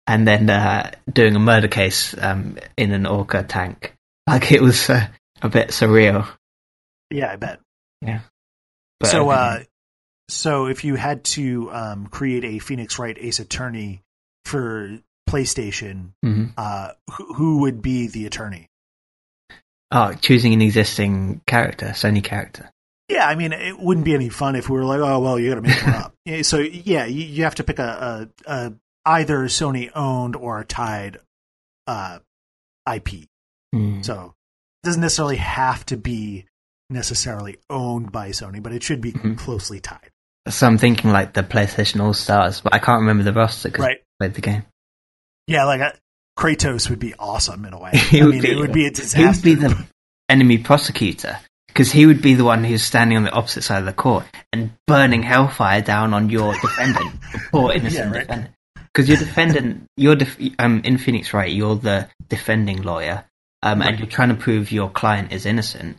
[0.08, 3.94] and then uh, doing a murder case um, in an orca tank.
[4.28, 5.08] Like it was uh,
[5.42, 6.28] a bit surreal.
[7.12, 7.60] Yeah, I bet.
[9.00, 9.60] But, so, um, uh,
[10.30, 14.02] so if you had to um, create a Phoenix Wright Ace Attorney
[14.46, 15.00] for
[15.30, 16.54] PlayStation, mhm.
[16.58, 18.70] uh, who, who would be the attorney?
[19.92, 22.70] oh, choosing an existing character, Sony character.
[23.10, 25.50] Yeah, I mean, it wouldn't be any fun if we were like, oh, well, you
[25.50, 26.16] got to make one up.
[26.44, 28.74] So, yeah, you, you have to pick a, a, a
[29.06, 31.20] either Sony owned or tied
[31.88, 32.20] uh,
[32.92, 33.28] IP.
[33.74, 34.04] Mm.
[34.06, 34.34] So,
[34.84, 36.46] it doesn't necessarily have to be
[36.90, 39.38] necessarily owned by Sony, but it should be Mhm.
[39.38, 40.12] closely tied.
[40.48, 43.86] So I'm thinking like the PlayStation All Stars, but I can't remember the roster because
[43.86, 43.98] Right.
[43.98, 44.64] I played the game.
[45.48, 45.92] Yeah, like uh
[46.38, 47.92] Kratos would be awesome in a way.
[48.12, 49.18] I mean, be- it would be a disaster.
[49.20, 49.86] He would be the
[50.30, 53.86] enemy prosecutor because he would be the one who's standing on the opposite side of
[53.86, 57.16] the court and burning hellfire down on your defendant,
[57.52, 58.28] poor innocent Yeah, right.
[58.28, 58.56] defendant.
[58.96, 61.52] Because you're defending you're def- um, in Phoenix, right?
[61.52, 63.26] You're the defending lawyer,
[63.62, 65.98] um, and you're trying to prove your client is innocent.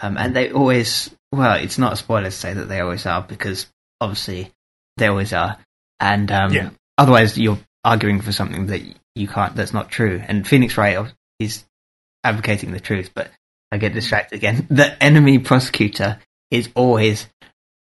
[0.00, 3.20] Um, and they always, well, it's not a spoiler to say that they always are
[3.20, 3.66] because
[4.00, 4.50] obviously
[4.96, 5.58] they always are.
[6.00, 6.70] And um, Yeah.
[6.96, 8.80] otherwise, you're arguing for something that
[9.14, 10.22] you can't, that's not true.
[10.26, 11.64] And Phoenix Wright is
[12.24, 13.30] advocating the truth, but
[13.70, 14.66] I get distracted again.
[14.70, 16.18] The enemy prosecutor
[16.50, 17.26] is always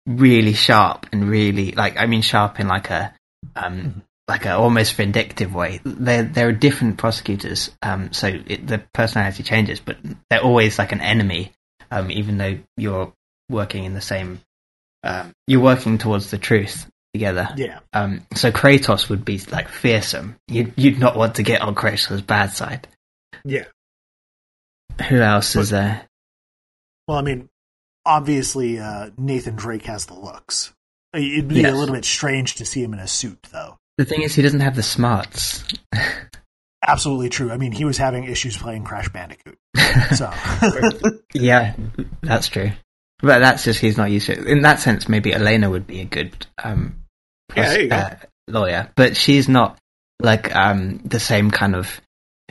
[0.05, 3.13] really sharp and really like I mean sharp in like a
[3.55, 5.79] um like a almost vindictive way.
[5.83, 9.97] There there are different prosecutors, um so it, the personality changes, but
[10.29, 11.51] they're always like an enemy,
[11.91, 13.13] um even though you're
[13.49, 14.41] working in the same
[15.03, 17.49] um you're working towards the truth together.
[17.55, 20.35] yeah, Um so Kratos would be like fearsome.
[20.47, 22.87] You'd you'd not want to get on Kratos' bad side.
[23.45, 23.65] yeah.
[25.09, 26.07] Who else is there?
[27.07, 27.49] Well, I mean,
[28.05, 30.73] obviously, uh, Nathan Drake has the looks.
[31.13, 31.71] It'd be Yes.
[31.71, 33.76] a little bit strange to see him in a suit, though.
[33.97, 35.63] The thing is, he doesn't have the smarts.
[36.87, 37.51] Absolutely true.
[37.51, 39.57] I mean, he was having issues playing Crash Bandicoot.
[40.15, 40.31] So,
[41.33, 41.75] yeah,
[42.21, 42.71] that's true.
[43.19, 44.45] But that's just he's not used to it.
[44.45, 47.03] In that sense, maybe Elena would be a good um,
[47.55, 49.77] Yeah, uh, lawyer, but she's not
[50.21, 51.99] like um, the same kind of.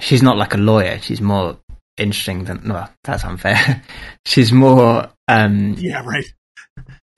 [0.01, 0.99] She's not like a lawyer.
[1.01, 1.57] She's more
[1.97, 2.69] interesting than.
[2.69, 3.83] Well, that's unfair.
[4.27, 5.09] she's more.
[5.29, 6.27] Um, yeah, right.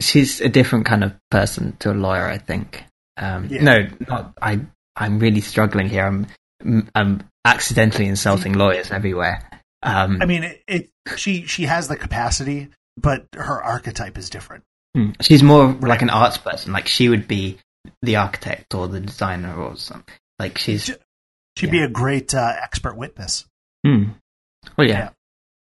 [0.00, 2.26] she's a different kind of person to a lawyer.
[2.26, 2.84] I think.
[3.18, 3.62] Um, Yeah.
[3.62, 4.60] No, not I.
[4.96, 6.06] I'm really struggling here.
[6.06, 6.26] I'm
[6.94, 9.48] I'm accidentally insulting lawyers everywhere.
[9.82, 14.64] Um, I mean, it, it she she has the capacity, but her archetype is different.
[14.96, 15.10] Hmm.
[15.20, 16.72] She's more like an arts person.
[16.72, 17.58] Like she would be
[18.02, 20.14] the architect or the designer or something.
[20.38, 20.90] Like she's.
[21.56, 23.44] She'd be a great uh, expert witness.
[23.84, 24.10] Hmm.
[24.76, 24.98] Well, yeah.
[24.98, 25.10] Yeah.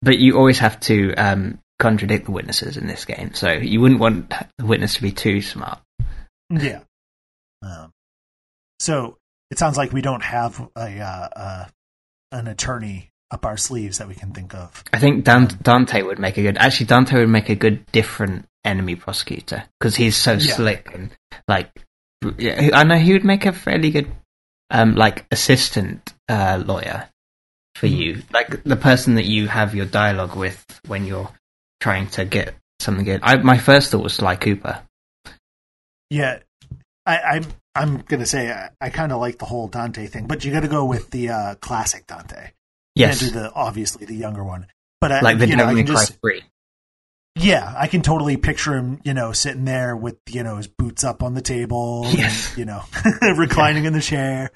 [0.00, 4.00] But you always have to um, contradict the witnesses in this game, so you wouldn't
[4.00, 5.80] want the witness to be too smart.
[6.50, 6.80] Yeah.
[7.64, 7.90] Um,
[8.78, 9.16] so
[9.50, 11.64] it sounds like we don't have a uh, uh,
[12.32, 14.84] an attorney up our sleeves that we can think of.
[14.92, 16.58] I think Dan- Dante would make a good.
[16.58, 20.54] Actually, Dante would make a good different enemy prosecutor because he's so Yeah.
[20.54, 21.10] slick and
[21.48, 21.70] like.
[22.38, 24.10] yeah, I know he would make a fairly good,
[24.70, 27.08] um, like assistant uh, lawyer
[27.76, 27.96] for Mhm.
[27.98, 31.30] you, like the person that you have your dialogue with when you're
[31.80, 33.20] trying to get something good.
[33.22, 34.82] I, my first thought was Sly Cooper.
[36.10, 36.38] Yeah,
[37.06, 37.44] I, I'm
[37.74, 40.60] I'm gonna say I, I kind of like the whole Dante thing, but you got
[40.60, 42.50] to go with the uh, classic Dante.
[42.94, 44.66] Yes, do the obviously the younger one,
[45.00, 46.42] but I, like the you know, I can just three.
[47.36, 51.02] yeah, I can totally picture him, you know, sitting there with you know his boots
[51.02, 52.56] up on the table, and, Yes.
[52.56, 52.82] you know,
[53.36, 54.50] reclining in the chair.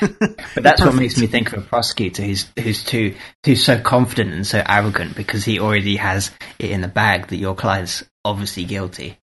[0.00, 3.14] But that's what makes me think of a prosecutor who's who's too
[3.44, 7.36] who's so confident and so arrogant because he already has it in the bag that
[7.36, 9.18] your client's obviously guilty.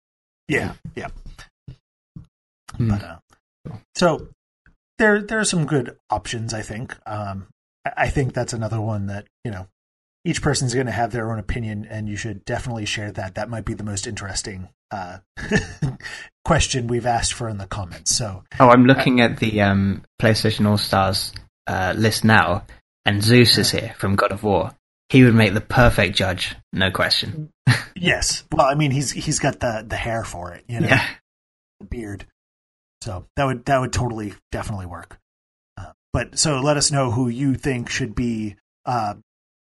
[0.49, 1.09] Yeah, yeah.
[2.77, 2.89] Hmm.
[2.91, 3.19] But uh,
[3.95, 4.29] so
[4.99, 6.55] there there are some good options.
[6.55, 6.97] I think.
[7.07, 7.49] Um,
[7.85, 9.69] I, I think that's another one that you know
[10.25, 13.37] each person's going to have their own opinion, and you should definitely share that.
[13.37, 15.19] That might be the most interesting uh,
[16.45, 18.15] question we've asked for in the comments.
[18.15, 21.33] So Oh, I'm looking at the um, PlayStation All Stars
[21.69, 22.67] uh, list now,
[23.05, 24.73] and Zeus is here from God of War.
[25.09, 27.51] He would make the perfect judge, no question.
[27.97, 31.07] yes, well, I mean he's he's got the the hair for it, you know, Yeah,
[31.79, 32.27] the beard.
[33.03, 35.19] So that would that would totally definitely work.
[35.77, 39.15] Uh, but so let us know who you think should be uh,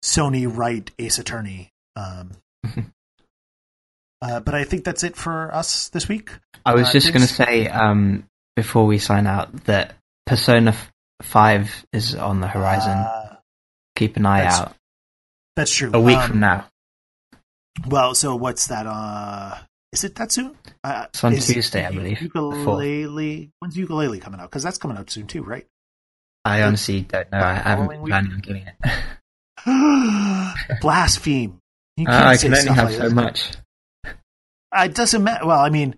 [0.04, 1.70] Sony Right Ace Attorney.
[1.96, 2.32] Um,
[4.22, 6.30] uh, but I think that's it for us this week.
[6.64, 8.24] I was Uh, just going to say um,
[8.56, 9.94] before we sign out that
[10.26, 10.74] Persona
[11.22, 12.90] Five is on the horizon.
[12.98, 13.36] Uh,
[13.96, 14.74] Keep an eye out.
[15.56, 15.90] that's true.
[15.94, 16.66] A week Um, from now.
[17.86, 18.86] Well, so what's that?
[18.86, 19.56] Uh,
[19.94, 20.56] is it that soon?
[20.82, 22.28] Uh, It's on Tuesday, I believe, the.
[22.28, 23.50] Yooka-Laylee.
[23.60, 24.50] When's Yooka-Laylee coming out?
[24.50, 25.66] Because that's coming out soon too, right?
[26.44, 27.38] I honestly don't know.
[27.38, 28.10] I haven't following week?
[28.10, 28.74] planned on getting it.
[30.80, 31.58] Blaspheme.
[31.96, 33.14] You Uh, can't I can only have like so that.
[33.14, 33.52] much.
[34.06, 35.46] Uh, it doesn't matter.
[35.46, 35.94] Well, I mean,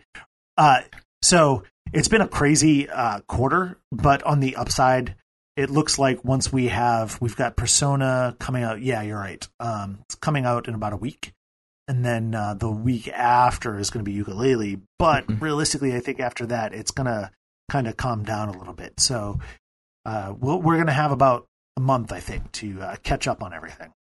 [0.58, 0.82] uh,
[1.22, 5.14] so it's been a crazy uh, quarter, but on the upside,
[5.56, 8.82] it looks like once we have, we've got Persona coming out.
[8.82, 9.46] Yeah, you're right.
[9.58, 11.32] Um, it's coming out in about a week.
[11.88, 14.80] And then uh, the week after is going to be Yooka-Laylee.
[14.98, 15.40] But Mhm.
[15.40, 17.30] realistically, I think after that, it's going to
[17.70, 18.98] kind of calm down a little bit.
[18.98, 19.38] So
[20.04, 21.46] uh, we'll, we're going to have about
[21.76, 23.92] a month, I think, to uh, catch up on everything.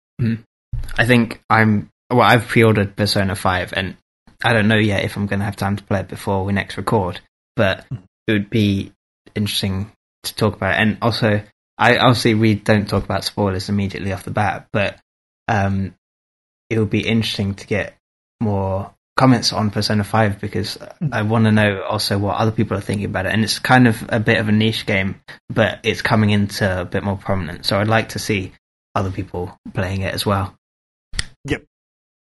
[0.98, 1.90] I think I'm.
[2.10, 3.98] Well, I've pre-ordered Persona Five, and
[4.44, 6.53] I don't know yet if I'm going to have time to play it before we
[6.53, 7.20] next record.
[7.56, 7.86] But
[8.28, 8.91] it would be
[9.34, 9.91] interesting
[10.24, 10.76] to talk about.
[10.76, 10.82] It.
[10.82, 11.41] And also,
[11.78, 14.99] I obviously we don't talk about spoilers immediately off the bat, but
[15.48, 15.95] um,
[16.70, 17.96] it would be interesting to get
[18.42, 20.78] more comments on Persona Five because
[21.12, 23.34] I want to know also what other people are thinking about it.
[23.34, 26.86] And it's kind of a bit of a niche game, but it's coming into a
[26.86, 27.66] bit more prominent.
[27.66, 28.52] So I'd like to see
[28.94, 30.56] other people playing it as well.
[31.46, 31.64] Yep.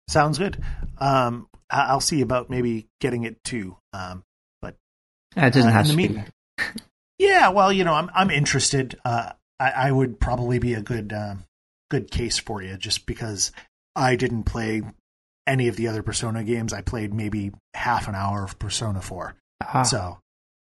[0.09, 0.63] Sounds good.
[0.99, 3.77] Um, I'll see about maybe getting it too.
[3.93, 4.25] Um,
[5.37, 6.25] Yeah, It doesn't Uh, have to the be.
[7.19, 8.99] yeah, well, you know, I'm I'm interested.
[9.05, 9.31] Uh,
[9.61, 11.45] I, I would probably be a good um,
[11.89, 13.53] good case for you, just because
[13.97, 14.83] I didn't play
[15.47, 16.73] any of the other Persona games.
[16.73, 19.35] I played maybe half an hour of Persona Four.
[19.63, 20.19] Ah, So,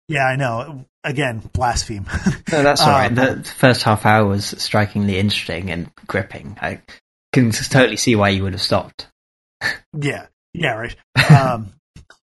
[0.08, 0.86] yeah, I know.
[1.04, 2.06] Again, blaspheme.
[2.52, 3.08] no, that's all right.
[3.08, 6.58] um, The first half hour was strikingly interesting and gripping.
[6.62, 6.82] I
[7.34, 9.08] can totally see why you would have stopped.
[10.00, 10.96] Yeah, yeah, right.
[11.30, 11.74] Um,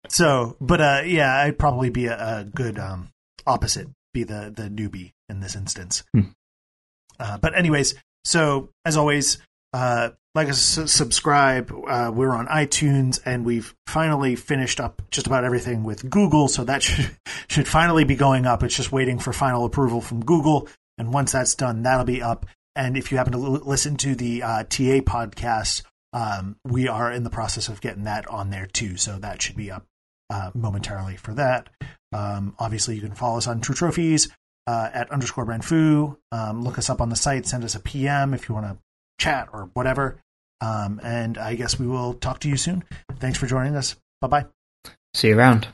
[0.09, 3.09] so, but uh, yeah, I'd probably be a, a good um,
[3.47, 6.05] opposite, be the the newbie in this instance.
[6.13, 6.29] Hmm.
[7.19, 7.95] Uh, but anyways,
[8.25, 9.39] so as always,
[9.75, 11.73] uh, like us, subscribe.
[11.73, 16.47] Uh, we're on iTunes, and we've finally finished up just about everything with Google.
[16.47, 17.11] So that should
[17.49, 18.63] should finally be going up.
[18.63, 22.47] It's just waiting for final approval from Google, and once that's done, that'll be up.
[22.77, 25.83] And if you happen to l- listen to the uh, TA podcast,
[26.13, 28.97] um, we are in the process of getting that on there too.
[28.97, 29.87] So that should be up
[30.31, 31.69] uh, momentarily for that.
[32.13, 34.31] Um, obviously, you can follow us on TrueTrophies
[34.69, 36.17] uh, at underscore Branfu.
[36.31, 37.47] Um, look us up on the site.
[37.47, 38.79] Send us a PM if you want to
[39.19, 40.21] chat or whatever.
[40.61, 42.85] Um, and I guess we will talk to you soon.
[43.19, 43.97] Thanks for joining us.
[44.21, 44.47] Bye bye.
[45.15, 45.69] See you around.